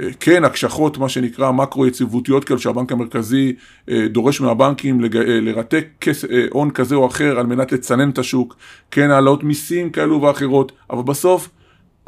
[0.00, 3.52] אה, כן, הקשחות, מה שנקרא, מקרו-יציבותיות כאלה, שהבנק המרכזי
[3.88, 8.18] אה, דורש מהבנקים לג- אה, לרתק כס- הון כזה או אחר על מנת לצנן את
[8.18, 8.56] השוק,
[8.90, 11.48] כן, העלאות מיסים כאלו ואחרות, אבל בסוף,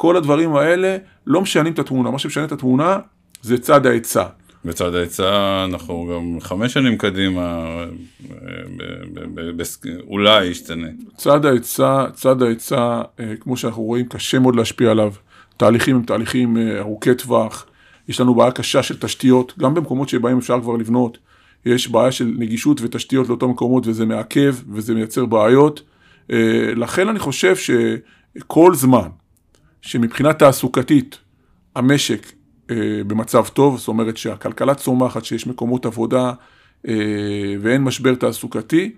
[0.02, 2.10] כל הדברים האלה לא משנים את התמונה.
[2.10, 2.98] מה שמשנה את התמונה
[3.42, 4.24] זה צד ההיצע.
[4.64, 7.68] בצד ההיצע אנחנו גם חמש שנים קדימה,
[10.06, 10.86] אולי ישתנה.
[11.16, 15.12] צד ההיצע, צד ההיצע, אה, כמו שאנחנו רואים, קשה מאוד להשפיע עליו.
[15.56, 17.66] תהליכים הם תהליכים אה, ארוכי טווח.
[18.08, 21.18] יש לנו בעיה קשה של תשתיות, גם במקומות שבהם אפשר כבר לבנות.
[21.66, 25.82] יש בעיה של נגישות ותשתיות לאותם מקומות, וזה מעכב, וזה מייצר בעיות.
[26.32, 29.08] אה, לכן אני חושב שכל זמן
[29.82, 31.18] שמבחינה תעסוקתית
[31.76, 32.32] המשק
[32.70, 36.32] אה, במצב טוב, זאת אומרת שהכלכלה צומחת, שיש מקומות עבודה
[36.88, 36.94] אה,
[37.60, 38.92] ואין משבר תעסוקתי,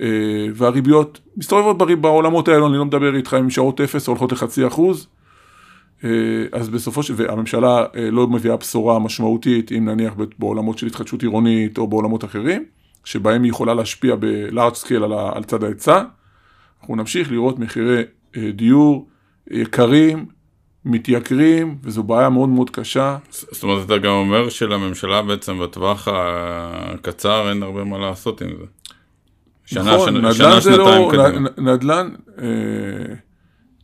[0.00, 0.06] אה,
[0.54, 5.06] והריביות מסתובבות בריב- בעולמות האלו, אני לא מדבר איתך עם שעות אפס הולכות לחצי אחוז,
[6.04, 6.10] אה,
[6.52, 7.14] אז בסופו של...
[7.16, 12.64] והממשלה אה, לא מביאה בשורה משמעותית, אם נניח בעולמות של התחדשות עירונית או בעולמות אחרים,
[13.04, 16.02] שבהם היא יכולה להשפיע ב-large scale על, על צד ההיצע,
[16.80, 18.02] אנחנו נמשיך לראות מחירי
[18.36, 19.08] אה, דיור
[19.50, 20.26] יקרים,
[20.84, 23.16] מתייקרים, וזו בעיה מאוד מאוד קשה.
[23.30, 28.64] זאת אומרת, אתה גם אומר שלממשלה בעצם בטווח הקצר אין הרבה מה לעשות עם זה.
[29.64, 31.48] שנה, נכון, שנה, נדל"ן שנה זה לא, קדימה.
[31.58, 32.10] נדל"ן,
[32.42, 32.46] אה,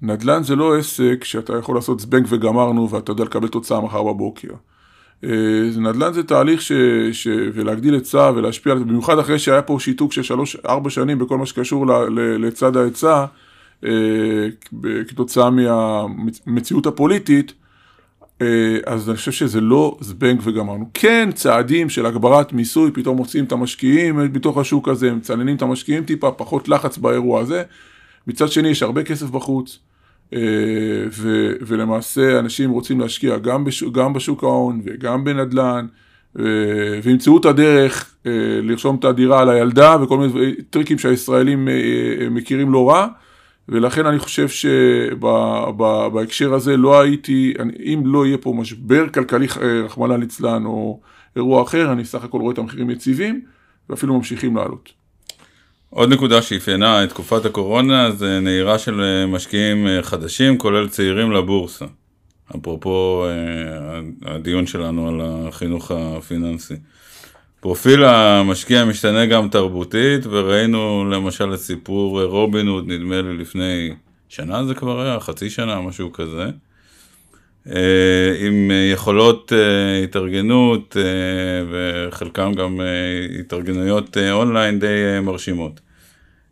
[0.03, 4.48] נדל"ן זה לא עסק שאתה יכול לעשות זבנג וגמרנו ואתה יודע לקבל תוצאה מחר בבוקר.
[5.25, 5.31] אה,
[5.77, 6.72] נדל"ן זה תהליך ש,
[7.12, 11.18] ש, ולהגדיל היצע ולהשפיע על זה, במיוחד אחרי שהיה פה שיתוק של שלוש, ארבע שנים
[11.18, 13.25] בכל מה שקשור ל, ל, לצד ההיצע,
[15.09, 17.53] כתוצאה מהמציאות הפוליטית,
[18.42, 20.90] אה, אז אני חושב שזה לא זבנג וגמרנו.
[20.95, 26.05] כן, צעדים של הגברת מיסוי, פתאום מוצאים את המשקיעים בתוך השוק הזה, מצננים את המשקיעים
[26.05, 27.62] טיפה, פחות לחץ באירוע הזה.
[28.27, 29.79] מצד שני, יש הרבה כסף בחוץ,
[30.35, 30.38] אה,
[31.12, 35.87] ו, ולמעשה אנשים רוצים להשקיע גם, בש, גם בשוק ההון וגם בנדל"ן,
[36.38, 36.45] אה,
[37.03, 41.75] וימצאו את הדרך אה, לרשום את הדירה על הילדה וכל מיני טריקים שהישראלים אה,
[42.21, 43.07] אה, מכירים לא רע.
[43.68, 49.83] ולכן אני חושב שבהקשר הזה לא הייתי, אני- אם לא יהיה פה משבר כלכלי, אה,
[49.85, 51.01] רחמנא ליצלן, או
[51.37, 53.40] אירוע אחר, אני סך הכל רואה את המחירים יציבים,
[53.90, 54.92] ואפילו ממשיכים לעלות.
[55.90, 61.33] עוד נקודה שאפיינה את תקופת הקורונה זה נהירה של אה, משקיעים אה, חדשים, כולל צעירים
[61.33, 61.85] לבורסה.
[62.57, 63.25] אפרופו
[64.25, 66.75] הדיון שלנו על החינוך הפיננסי.
[67.62, 73.94] פרופיל המשקיע משתנה גם תרבותית, וראינו למשל את סיפור אה, רובין הוד, נדמה לי לפני
[74.29, 76.51] שנה זה כבר היה, חצי שנה, משהו כזה.
[77.68, 79.53] אה, עם אה, יכולות
[80.05, 80.96] התארגנות
[81.70, 82.81] וחלקם גם
[83.40, 85.81] התארגנויות אונליין די מרשימות.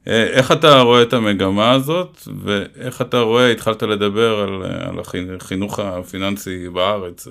[0.07, 5.79] איך אתה רואה את המגמה הזאת, ואיך אתה רואה, התחלת לדבר על, על החינ- החינוך
[5.79, 7.29] הפיננסי בארץ,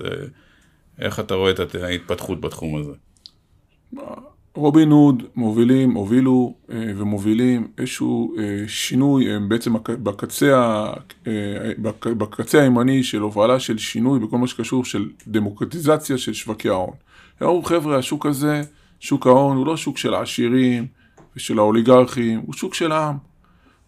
[0.98, 3.09] איך אתה רואה את ההתפתחות בתחום הזה?
[4.54, 10.84] רובין הוד מובילים, הובילו אה, ומובילים איזשהו אה, שינוי, בעצם בקצה,
[11.26, 11.32] אה,
[11.78, 16.94] בק- בקצה הימני של הובלה של שינוי בכל מה שקשור של דמוקרטיזציה של שווקי ההון.
[17.42, 18.62] אמרו חבר'ה, השוק הזה,
[19.00, 20.86] שוק ההון הוא לא שוק של העשירים
[21.36, 23.16] ושל האוליגרכים, הוא שוק של העם.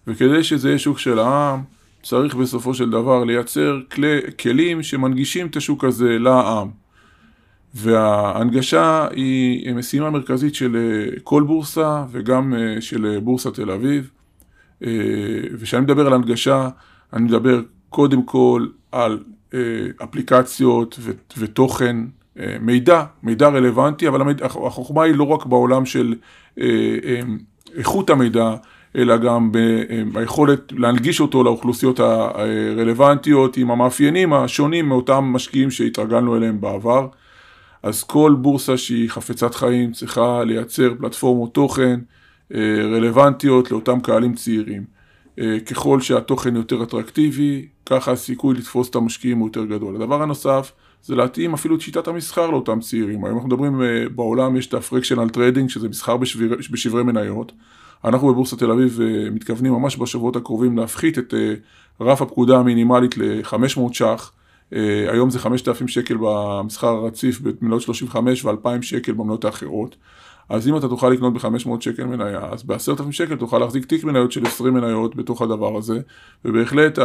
[0.07, 1.63] וכדי שזה יהיה שוק של העם,
[2.03, 6.82] צריך בסופו של דבר לייצר כלי, כלים שמנגישים את השוק הזה לעם.
[7.75, 14.11] וההנגשה היא משימה מרכזית של אה, כל בורסה וגם אה, של אה, בורסת תל אביב.
[15.59, 16.69] וכשאני מדבר על הנגשה,
[17.13, 19.19] אני מדבר קודם כל על
[20.03, 20.99] אפליקציות
[21.39, 21.97] ותוכן,
[22.61, 26.15] מידע, מידע רלוונטי, אבל המידע, החוכמה היא לא רק בעולם של
[27.77, 28.55] איכות המידע,
[28.97, 29.53] אלא גם
[30.13, 37.09] ביכולת להנגיש אותו לאוכלוסיות הרלוונטיות עם המאפיינים השונים מאותם משקיעים שהתרגלנו אליהם בעבר.
[37.83, 42.01] אז כל בורסה שהיא חפצת חיים צריכה לייצר פלטפורמות תוכן
[42.95, 44.85] רלוונטיות לאותם קהלים צעירים.
[45.67, 49.97] ככל שהתוכן יותר אטרקטיבי, ככה הסיכוי לתפוס את המשקיעים הוא יותר גדול.
[49.97, 53.25] הדבר הנוסף, זה להתאים אפילו את שיטת המסחר לאותם צעירים.
[53.25, 57.53] היום אנחנו מדברים, אה, בעולם יש את ה-fractional trading, שזה מסחר בשברי, בשברי מניות.
[58.05, 61.55] אנחנו בבורסת תל אביב אה, מתכוונים ממש בשבועות הקרובים להפחית את אה,
[62.01, 64.33] רף הפקודה המינימלית ל-500 ש"ח.
[65.09, 69.97] היום זה 5,000 שקל במסחר הרציף במניות 35 ו-2,000 שקל במניות האחרות.
[70.49, 74.33] אז אם אתה תוכל לקנות ב-500 שקל מניה, אז ב-10,000 שקל תוכל להחזיק תיק מניות
[74.33, 76.01] של 20 מניות בתוך הדבר הזה,
[76.45, 76.99] ובהחלט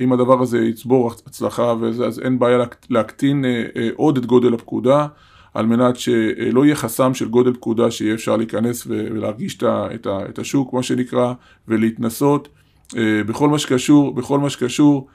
[0.00, 4.54] אם הדבר הזה יצבור הצלחה וזה, אז אין בעיה להקטין אה, אה, עוד את גודל
[4.54, 5.06] הפקודה,
[5.54, 9.58] על מנת שלא יהיה חסם של גודל פקודה שיהיה אפשר להיכנס ולהרגיש
[10.04, 11.32] את השוק, מה שנקרא,
[11.68, 12.48] ולהתנסות
[12.96, 15.06] אה, בכל מה שקשור, בכל מה שקשור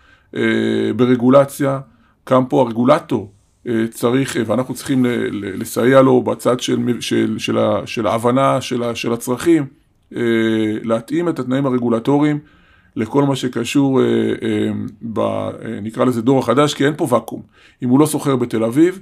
[0.96, 1.80] ברגולציה,
[2.24, 3.32] קם פה הרגולטור.
[3.68, 9.14] אה, צריך, אה, ואנחנו צריכים לסייע לו בצד של, של, של, של ההבנה של, של
[9.14, 9.66] הצרכים,
[10.16, 10.22] אה,
[10.84, 12.40] להתאים את התנאים הרגולטוריים
[12.96, 14.02] לכל מה שקשור,
[15.14, 15.20] ב,
[15.82, 17.42] נקרא לזה דור החדש, כי אין פה ואקום.
[17.84, 19.00] אם הוא לא סוחר בתל אביב,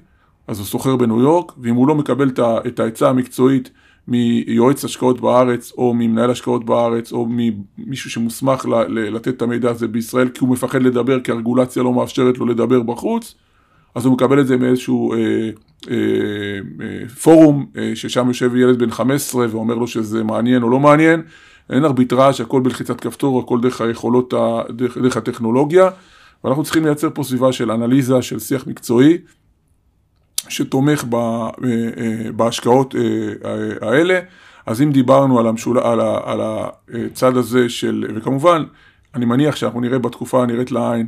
[0.47, 3.69] אז הוא סוחר בניו יורק, ואם הוא לא מקבל את העצה המקצועית
[4.09, 10.29] מיועץ השקעות בארץ, או ממנהל השקעות בארץ, או ממישהו שמוסמך לתת את המידע הזה בישראל,
[10.29, 13.35] כי הוא מפחד לדבר, כי הרגולציה לא מאפשרת לו לדבר בחוץ,
[13.95, 15.17] אז הוא מקבל את זה מאיזשהו אה,
[15.91, 15.95] אה,
[16.81, 21.21] אה, פורום, אה, ששם יושב ילד בן 15 ואומר לו שזה מעניין או לא מעניין.
[21.69, 24.33] אין ארביטראז', הכל בלחיצת כפתור, הכל דרך היכולות,
[24.69, 25.89] דרך, דרך הטכנולוגיה.
[26.43, 29.17] ואנחנו צריכים לייצר פה סביבה של אנליזה, של שיח מקצועי,
[30.47, 34.19] שתומך ב, אה, אה, בהשקעות אה, האלה.
[34.65, 35.79] אז אם דיברנו על, המשול...
[35.79, 36.19] על, ה...
[36.23, 38.63] על הצד הזה של, וכמובן,
[39.15, 41.07] אני מניח שאנחנו נראה בתקופה הנראית לעין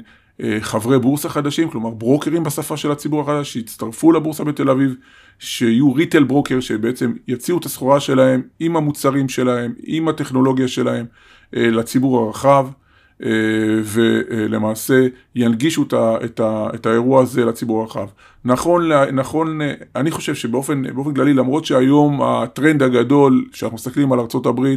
[0.59, 4.95] חברי בורסה חדשים, כלומר ברוקרים בשפה של הציבור החדש, שיצטרפו לבורסה בתל אביב,
[5.39, 11.05] שיהיו ריטל ברוקר, שבעצם יציעו את הסחורה שלהם עם המוצרים שלהם, עם הטכנולוגיה שלהם
[11.53, 12.67] לציבור הרחב,
[13.83, 15.85] ולמעשה ינגישו
[16.75, 18.07] את, האירוע הזה לציבור הרחב.
[18.45, 19.59] נכון, נכון,
[19.95, 20.83] אני חושב שבאופן
[21.15, 24.75] כללי, למרות שהיום הטרנד הגדול, שאנחנו מסתכלים על ארה"ב,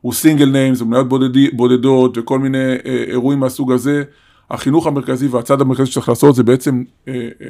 [0.00, 1.08] הוא single names, מניות
[1.52, 4.02] בודדות וכל מיני אירועים מהסוג הזה,
[4.50, 7.48] החינוך המרכזי והצד המרכזי שצריך לעשות זה בעצם אה, אה,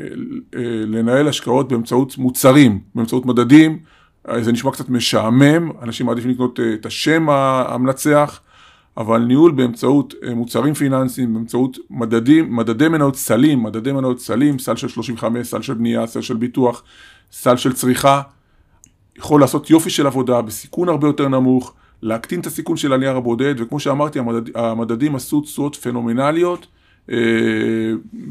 [0.54, 3.78] אה, לנהל השקעות באמצעות מוצרים, באמצעות מדדים,
[4.28, 8.40] אה, זה נשמע קצת משעמם, אנשים מעדיפים לקנות אה, את השם המנצח,
[8.96, 14.76] אבל ניהול באמצעות אה, מוצרים פיננסיים, באמצעות מדדים, מדדי מניות סלים, מדדי מניות סלים, סל
[14.76, 16.83] של 35, סל של בנייה, סל של ביטוח,
[17.33, 18.22] סל של צריכה,
[19.18, 23.54] יכול לעשות יופי של עבודה בסיכון הרבה יותר נמוך, להקטין את הסיכון של הנייר הבודד,
[23.59, 26.66] וכמו שאמרתי, המדד, המדדים עשו תשואות פנומנליות.
[27.11, 27.17] אה,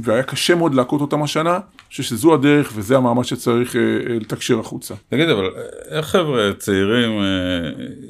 [0.02, 4.20] והיה קשה מאוד להכות אותם השנה, אני חושב שזו הדרך וזה המאמץ שצריך אה, אה,
[4.20, 4.94] לתקשר החוצה.
[5.10, 5.50] תגיד, אבל
[5.90, 7.12] איך חבר'ה צעירים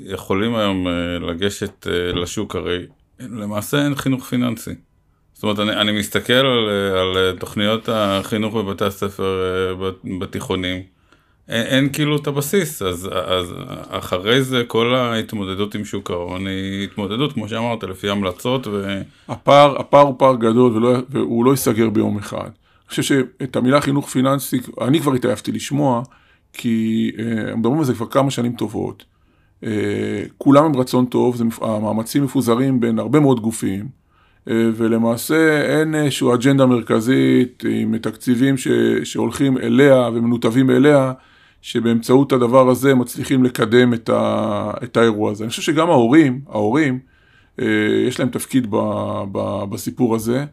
[0.06, 0.88] יכולים היום
[1.22, 2.56] לגשת לשוק?
[2.56, 2.86] הרי
[3.20, 4.72] למעשה אין חינוך פיננסי.
[5.34, 9.42] זאת אומרת, אני, אני מסתכל על, על תוכניות החינוך בבתי הספר
[10.20, 10.82] בתיכונים,
[11.50, 13.54] אין, אין כאילו את הבסיס, אז, אז
[13.90, 19.02] אחרי זה כל ההתמודדות עם שוק ההון היא התמודדות, כמו שאמרת, לפי המלצות ו...
[19.28, 22.40] הפער, הפער הוא פער גדול ולא, והוא לא ייסגר ביום אחד.
[22.40, 26.04] אני חושב שאת המילה חינוך פיננסי, אני כבר התעייפתי לשמוע,
[26.54, 29.04] כי אה, מדברים על זה כבר כמה שנים טובות.
[29.64, 33.88] אה, כולם עם רצון טוב, זה, המאמצים מפוזרים בין הרבה מאוד גופים,
[34.50, 38.68] אה, ולמעשה אין איזושהי אג'נדה מרכזית עם תקציבים ש,
[39.04, 41.14] שהולכים אליה ומנותבים אליה.
[41.64, 45.44] שבאמצעות הדבר הזה מצליחים לקדם את, ה, את האירוע הזה.
[45.44, 47.00] אני חושב שגם ההורים, ההורים,
[47.60, 47.66] אה,
[48.08, 48.78] יש להם תפקיד ב,
[49.32, 50.46] ב, בסיפור הזה.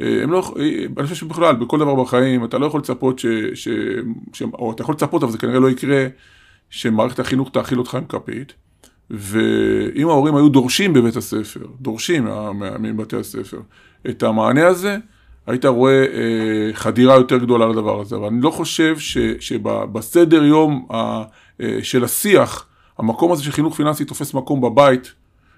[0.00, 3.26] אה, הם לא, אה, אני חושב שבכלל, בכל דבר בחיים, אתה לא יכול לצפות ש,
[3.54, 3.68] ש,
[4.32, 4.42] ש...
[4.42, 6.06] או אתה יכול לצפות, אבל זה כנראה לא יקרה,
[6.70, 8.52] שמערכת החינוך תאכיל אותך עם כפית.
[9.10, 12.28] ואם ההורים היו דורשים בבית הספר, דורשים
[12.80, 13.60] מבתי הספר,
[14.08, 14.96] את המענה הזה,
[15.48, 20.86] היית רואה אה, חדירה יותר גדולה לדבר הזה, אבל אני לא חושב ש, שבסדר יום
[20.90, 21.22] ה,
[21.60, 22.66] אה, של השיח,
[22.98, 25.12] המקום הזה של חינוך פיננסי תופס מקום בבית,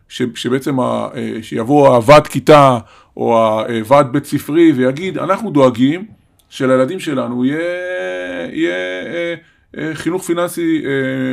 [0.09, 2.79] ש, שבעצם ה, אה, שיבוא הוועד כיתה
[3.17, 6.07] או הוועד בית ספרי ויגיד, אנחנו דואגים
[6.49, 7.59] שלילדים שלנו יהיה,
[8.53, 8.75] יהיה
[9.07, 9.35] אה,
[9.79, 10.91] אה, חינוך פיננסי אה,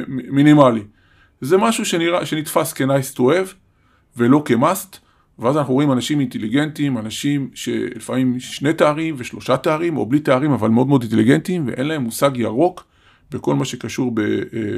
[0.08, 0.84] מינימלי.
[1.41, 3.54] זה משהו שנראה, שנתפס כ-nice to have
[4.17, 5.07] ולא כ-must.
[5.39, 10.69] ואז אנחנו רואים אנשים אינטליגנטים, אנשים שלפעמים שני תארים ושלושה תארים, או בלי תארים, אבל
[10.69, 12.86] מאוד מאוד אינטליגנטים, ואין להם מושג ירוק
[13.32, 14.23] בכל מה שקשור אה,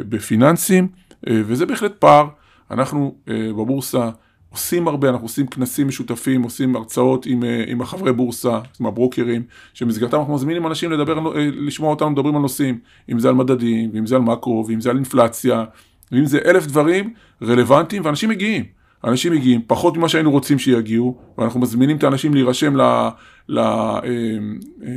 [0.09, 0.87] בפיננסים,
[1.27, 2.27] אה, וזה בהחלט פער.
[2.71, 4.09] אנחנו אה, בבורסה
[4.49, 9.41] עושים הרבה, אנחנו עושים כנסים משותפים, עושים הרצאות עם, עם החברי בורסה, עם הברוקרים,
[9.73, 12.79] שבמסגרתם אנחנו מזמינים אנשים לדבר, לשמוע אותנו מדברים על נושאים,
[13.11, 15.65] אם זה על מדדים, ואם זה על מקרו, ואם זה על אינפלציה,
[16.11, 18.78] ואם זה אלף דברים רלוונטיים, ואנשים מגיעים.
[19.03, 23.09] אנשים מגיעים, פחות ממה שהיינו רוצים שיגיעו, ואנחנו מזמינים את האנשים להירשם ל...
[23.49, 24.01] ל אה,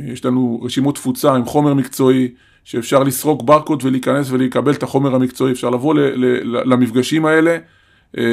[0.07, 2.29] יש לנו רשימות תפוצה עם חומר מקצועי,
[2.63, 7.57] שאפשר לסרוק ברקוד ולהיכנס ולקבל את החומר המקצועי, אפשר לבוא ל, ל, למפגשים האלה,
[8.17, 8.23] אה,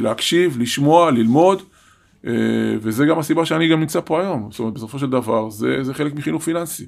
[0.00, 1.62] להקשיב, לשמוע, ללמוד,
[2.26, 2.32] אה,
[2.80, 4.48] וזה גם הסיבה שאני גם נמצא פה היום.
[4.50, 6.86] זאת אומרת, בסופו של דבר, זה, זה חלק מחינוך פיננסי.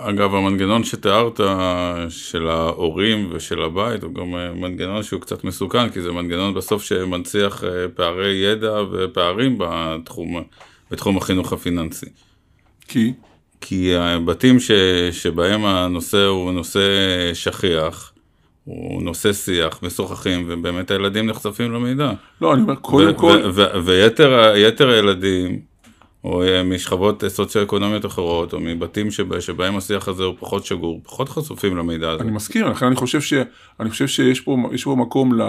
[0.00, 1.40] אגב, המנגנון שתיארת
[2.08, 7.64] של ההורים ושל הבית הוא גם מנגנון שהוא קצת מסוכן, כי זה מנגנון בסוף שמנציח
[7.94, 10.42] פערי ידע ופערים בתחום,
[10.90, 12.06] בתחום החינוך הפיננסי.
[12.88, 13.12] כי?
[13.60, 14.70] כי הבתים ש,
[15.12, 16.80] שבהם הנושא הוא נושא
[17.34, 18.12] שכיח,
[18.64, 22.12] הוא נושא שיח, משוחחים, ובאמת הילדים נחשפים למידע.
[22.40, 23.50] לא, אני אומר, קודם כל...
[24.54, 25.71] ויתר הילדים,
[26.24, 31.76] או משכבות סוציו-אקונומיות אחרות, או מבתים שבה, שבהם השיח הזה הוא פחות שגור, פחות חשופים
[31.76, 32.22] למידע הזה.
[32.22, 33.34] אני מסכים, לכן אני חושב, ש,
[33.80, 35.42] אני חושב שיש פה, פה מקום ל,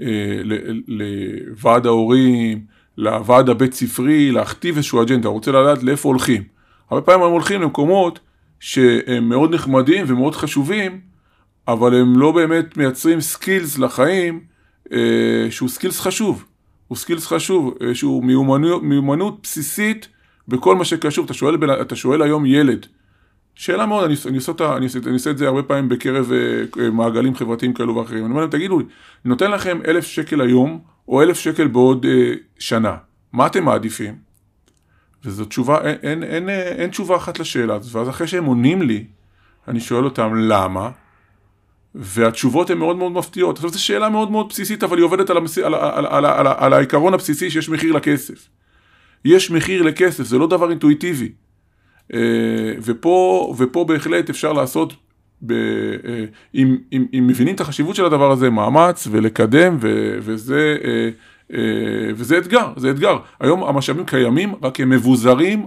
[0.00, 0.40] אה,
[0.88, 2.60] לוועד ההורים,
[2.98, 6.42] לוועד הבית ספרי, להכתיב איזשהו אג'נדה, רוצה לדעת לאיפה הולכים.
[6.90, 8.18] הרבה פעמים הם הולכים למקומות
[8.60, 11.00] שהם מאוד נחמדים ומאוד חשובים,
[11.68, 14.40] אבל הם לא באמת מייצרים skills לחיים,
[14.92, 16.44] אה, שהוא skills חשוב.
[16.88, 20.08] הוא skills חשוב, אה, שהוא מיומנות, מיומנות בסיסית
[20.48, 21.24] בכל מה שקשור.
[21.24, 22.86] אתה שואל, אתה שואל היום ילד,
[23.54, 26.80] שאלה מאוד, אני, אני, עושה, אני, עושה, אני עושה את זה הרבה פעמים בקרב uh,
[26.92, 28.24] מעגלים חברתיים כאלו ואחרים.
[28.24, 28.84] אני אומר להם, תגידו לי,
[29.24, 32.08] נותן לכם אלף שקל היום, או אלף שקל בעוד uh,
[32.58, 32.96] שנה,
[33.32, 34.14] מה אתם מעדיפים?
[35.24, 37.94] וזו תשובה, אין, אין, אין, אין תשובה אחת לשאלה הזאת.
[37.94, 39.04] ואז אחרי שהם עונים לי,
[39.68, 40.90] אני שואל אותם למה,
[41.98, 43.56] והתשובות הן מאוד מאוד מפתיעות.
[43.56, 45.58] עכשיו זו שאלה מאוד מאוד בסיסית, אבל היא עובדת על, המס...
[45.58, 48.48] על, על, על, על, על, על העיקרון הבסיסי שיש מחיר לכסף.
[49.24, 51.32] יש מחיר לכסף, זה לא דבר אינטואיטיבי.
[52.14, 52.20] אה,
[52.82, 54.94] ופה, ופה בהחלט אפשר לעשות,
[55.42, 60.76] ב, אה, אם, אם, אם מבינים את החשיבות של הדבר הזה, מאמץ ולקדם, ו, וזה,
[60.84, 61.60] אה,
[62.14, 63.18] וזה אתגר, זה אתגר.
[63.40, 65.66] היום המשאבים קיימים, רק הם מבוזרים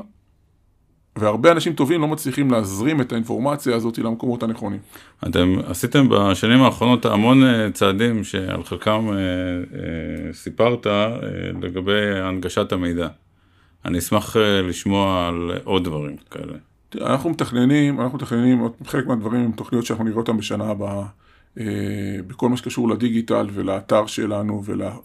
[1.15, 4.79] והרבה אנשים טובים לא מצליחים להזרים את האינפורמציה הזאת למקומות הנכונים.
[5.27, 10.87] אתם עשיתם בשנים האחרונות המון אה, צעדים שעל חלקם אה, אה, סיפרת
[11.61, 13.07] לגבי הנגשת המידע.
[13.85, 16.53] אני אשמח לשמוע על עוד דברים כאלה.
[17.01, 21.03] אנחנו מתכננים, אנחנו מתכננים, חלק מהדברים הם תוכניות שאנחנו נראה אותם בשנה הבאה,
[22.27, 24.63] בכל מה שקשור לדיגיטל ולאתר שלנו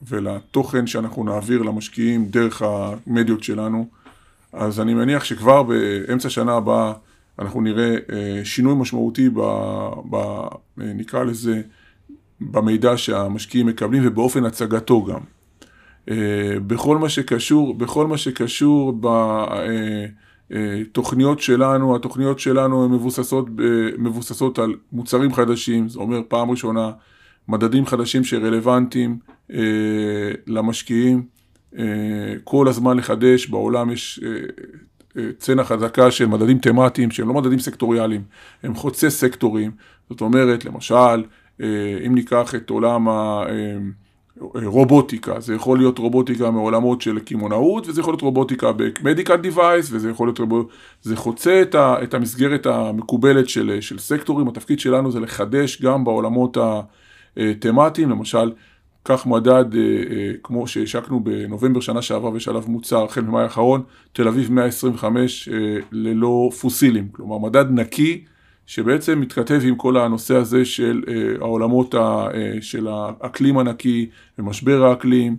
[0.09, 3.89] ולתוכן שאנחנו נעביר למשקיעים דרך המדיות שלנו.
[4.53, 6.93] אז אני מניח שכבר באמצע שנה הבאה
[7.39, 9.41] אנחנו נראה אה, שינוי משמעותי, ב,
[10.11, 11.63] ב, אה, נקרא לזה,
[12.41, 15.21] במידע שהמשקיעים מקבלים ובאופן הצגתו גם.
[16.11, 19.01] אה, בכל מה שקשור, בכל מה שקשור
[20.51, 23.47] בתוכניות שלנו, התוכניות שלנו הן מבוססות,
[23.99, 26.91] מבוססות על מוצרים חדשים, זה אומר פעם ראשונה
[27.49, 29.19] מדדים חדשים שרלוונטיים
[30.47, 31.36] למשקיעים.
[31.79, 31.85] אה,
[32.45, 34.31] כל הזמן לחדש, בעולם יש אה,
[35.17, 38.23] אה, צנע חזקה של מדדים תמטיים שהם לא מדדים סקטוריאליים,
[38.63, 39.71] הם חוצי סקטורים,
[40.11, 41.25] זאת אומרת, למשל,
[42.07, 43.09] אם ניקח את עולם
[44.55, 50.11] הרובוטיקה, זה יכול להיות רובוטיקה מעולמות של קמעונאות, וזה יכול להיות רובוטיקה ב-medical device, וזה
[50.11, 50.69] יכול להיות, רובוט...
[51.03, 56.05] זה חוצה את, ה, את המסגרת המקובלת של, של סקטורים, התפקיד שלנו זה לחדש גם
[56.05, 56.57] בעולמות
[57.37, 58.53] התמטיים, למשל,
[59.09, 63.83] כך מדד אה, אה, כמו שהשקנו בנובמבר שנה שעברה ויש עליו מוצר החל ממאי האחרון,
[64.13, 65.55] תל אביב 125 אה,
[65.93, 68.25] ללא פוסילים, כלומר מדד נקי
[68.67, 71.03] שבעצם מתכתב עם כל הנושא הזה של
[71.41, 71.95] העולמות
[72.61, 75.37] של האקלים הנקי ומשבר האקלים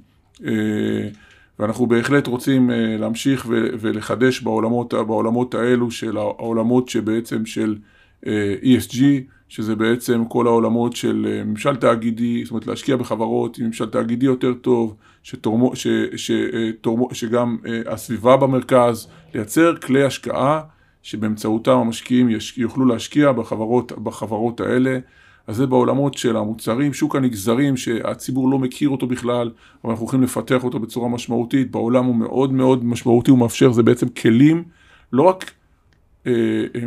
[1.59, 7.75] ואנחנו בהחלט רוצים להמשיך ולחדש בעולמות, בעולמות האלו של העולמות שבעצם של
[8.63, 9.03] ESG
[9.49, 14.25] שזה בעצם כל העולמות של אה, ממשל תאגידי, זאת אומרת להשקיע בחברות עם ממשל תאגידי
[14.25, 20.61] יותר טוב, שתורמו, ש, ש, שתורמו, שגם אה, הסביבה במרכז, לייצר כלי השקעה
[21.03, 24.99] שבאמצעותם המשקיעים יש, יוכלו להשקיע בחברות, בחברות האלה.
[25.47, 29.51] אז זה בעולמות של המוצרים, שוק הנגזרים שהציבור לא מכיר אותו בכלל,
[29.83, 33.83] אבל אנחנו הולכים לפתח אותו בצורה משמעותית, בעולם הוא מאוד מאוד משמעותי, הוא מאפשר, זה
[33.83, 34.63] בעצם כלים,
[35.13, 35.51] לא רק
[36.27, 36.31] אה,
[36.75, 36.81] אה,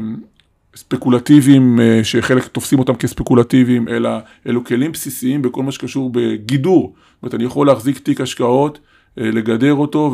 [0.76, 4.10] ספקולטיביים, אה, שחלק תופסים אותם כספקולטיביים, אלא
[4.46, 6.94] אלו כלים בסיסיים בכל מה שקשור בגידור.
[7.12, 8.78] זאת אומרת, אני יכול להחזיק תיק השקעות,
[9.20, 10.12] אה, לגדר אותו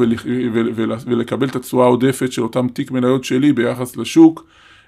[1.07, 4.47] ולקבל את התשואה העודפת של אותם תיק מניות שלי ביחס לשוק,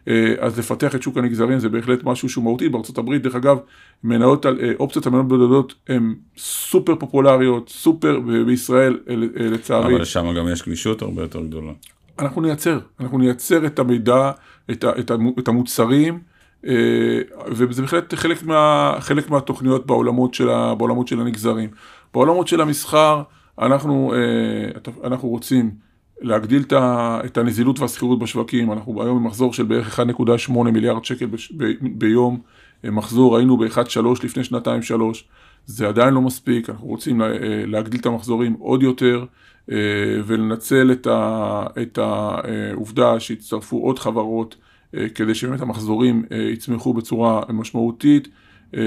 [0.09, 2.69] אה, אז לפתח את שוק הנגזרים זה בהחלט משהו שהוא מהותי.
[2.97, 3.59] הברית, דרך אגב,
[4.05, 8.99] מניות, על- אופציות על מניות בודדות הן סופר פופולריות, סופר, בישראל
[9.37, 9.95] לצערי.
[9.97, 11.73] אבל שם גם יש גמישות הרבה יותר גדולה.
[12.19, 14.31] אנחנו נייצר, אנחנו נייצר את המידע,
[14.71, 16.19] את, ה, את, המו- את המוצרים,
[16.67, 16.73] אה,
[17.47, 21.71] וזה בהחלט חלק, מה, חלק מהתוכניות בעולמות של, ה, בעולמות של הנגזרים.
[22.15, 23.23] בעולמות של המסחר,
[23.59, 25.71] אנחנו, אה, אנחנו רוצים
[26.21, 31.27] להגדיל את, ה, הנזילות והשכירות בשווקים, אנחנו היום במחזור של בערך 1.8 מיליארד שקל
[31.81, 32.41] ביום,
[32.85, 35.29] מחזור היינו ב-1.3 לפני שנתיים-שלוש,
[35.67, 37.29] זה עדיין לא מספיק, אנחנו רוצים אה,
[37.67, 39.25] להגדיל את המחזורים עוד יותר.
[39.73, 39.77] אה,
[40.27, 44.57] ולנצל את, ה, את העובדה שהצטרפו עוד חברות
[44.95, 48.29] אה, כדי שבאמת המחזורים אה, יצמחו בצורה משמעותית
[48.77, 48.81] אה,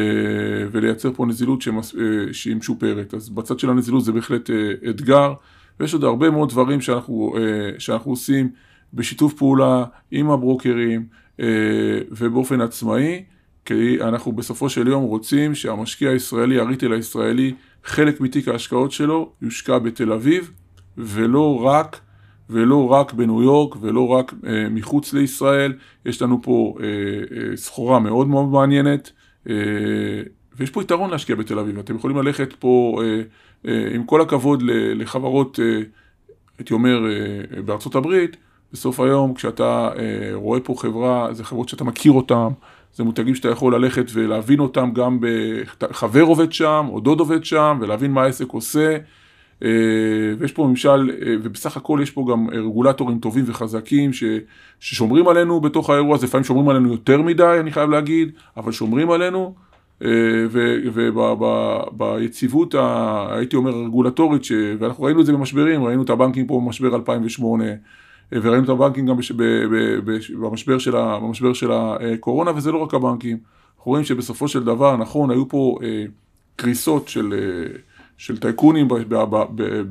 [0.71, 3.13] ולייצר פה נזילות שמס, אה, שהיא משופרת.
[3.13, 5.33] אז בצד של הנזילות זה בהחלט אה, אתגר
[5.79, 8.49] ויש עוד הרבה מאוד דברים שאנחנו, אה, שאנחנו עושים
[8.93, 11.05] בשיתוף פעולה עם הברוקרים
[11.39, 11.45] אה,
[12.11, 13.23] ובאופן עצמאי.
[13.71, 17.53] כי אנחנו בסופו של יום רוצים שהמשקיע הישראלי, הריטל הישראלי,
[17.83, 20.51] חלק מתיק ההשקעות שלו יושקע בתל אביב,
[20.97, 21.99] ולא רק,
[22.49, 25.73] ולא רק בניו יורק, ולא רק אה, מחוץ לישראל.
[26.05, 29.11] יש לנו פה אה, אה, סחורה מאוד מאוד מעניינת,
[29.49, 29.53] אה,
[30.57, 31.79] ויש פה יתרון להשקיע בתל אביב.
[31.79, 33.21] אתם יכולים ללכת פה, אה,
[33.67, 34.63] אה, עם כל הכבוד
[34.95, 35.81] לחברות, אה,
[36.57, 38.37] הייתי אומר, אה, בארצות הברית,
[38.73, 42.47] בסוף היום, כשאתה אה, רואה פה חברה, זה חברות שאתה מכיר אותן,
[42.93, 45.17] זה מותגים שאתה יכול ללכת ולהבין אותם גם
[45.79, 48.97] בחבר עובד שם, או דוד עובד שם, ולהבין מה העסק עושה.
[49.63, 49.69] אה,
[50.39, 54.23] ויש פה ממשל, אה, ובסך הכל יש פה גם רגולטורים טובים וחזקים ש,
[54.79, 59.11] ששומרים עלינו בתוך האירוע הזה, לפעמים שומרים עלינו יותר מדי, אני חייב להגיד, אבל שומרים
[59.11, 59.55] עלינו.
[61.31, 62.75] וביציבות,
[63.29, 64.51] הייתי אומר, הרגולטורית, ש...
[64.79, 67.65] ואנחנו ראינו את זה במשברים, ראינו את הבנקים פה במשבר 2008,
[68.31, 69.15] וראינו את הבנקים גם.
[70.39, 71.19] במשבר, של ה...
[71.19, 73.37] במשבר של הקורונה, וזה לא רק הבנקים.
[73.77, 76.05] אנחנו רואים שבסופו של דבר, נכון, היו פה אה,
[76.55, 77.77] קריסות של, אה,
[78.17, 78.87] של טייקונים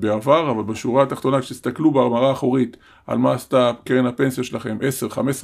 [0.01, 2.77] בעבר, אבל בשורה התחתונה, כשתסתכלו במראה האחורית
[3.07, 4.79] על מה עשתה קרן הפנסיה שלכם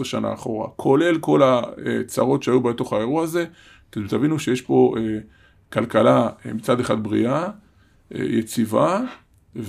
[0.00, 3.44] 10-15 שנה אחורה, כולל כל הצרות שהיו בתוך האירוע הזה,
[3.90, 5.18] אתם תבינו שיש פה אה,
[5.72, 7.42] כלכלה מצד אחד בריאה,
[8.14, 9.00] אה, יציבה,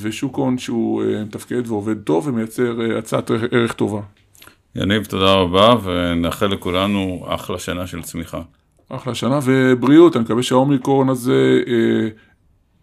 [0.01, 4.01] ושוק הון שהוא אה, מתפקד ועובד טוב ומייצר אה, הצעת ערך טובה.
[4.75, 8.41] יניב, תודה רבה, ונאחל לכולנו אחלה שנה של צמיחה.
[8.89, 12.07] אחלה שנה ובריאות, אני מקווה שהאומיקרון הזה אה,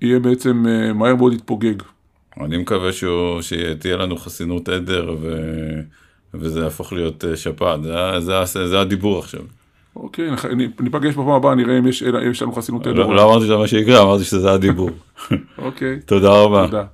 [0.03, 1.83] יהיה בעצם אה, מהר מאוד יתפוגג.
[2.41, 5.39] אני מקווה שהוא, שתהיה לנו חסינות עדר ו...
[6.35, 9.41] וזה יהפוך להיות שפעת, זה, זה, זה, זה הדיבור עכשיו.
[9.97, 10.31] אוקיי,
[10.81, 12.03] ניפגש בפעם הבאה, נראה אם יש,
[12.43, 12.87] לנו חסינות.
[12.87, 14.91] לא, לא אמרתי שזה מה שיקרה, אמרתי שזה הדיבור.
[15.59, 16.01] אוקיי.
[16.07, 16.85] תודה רבה.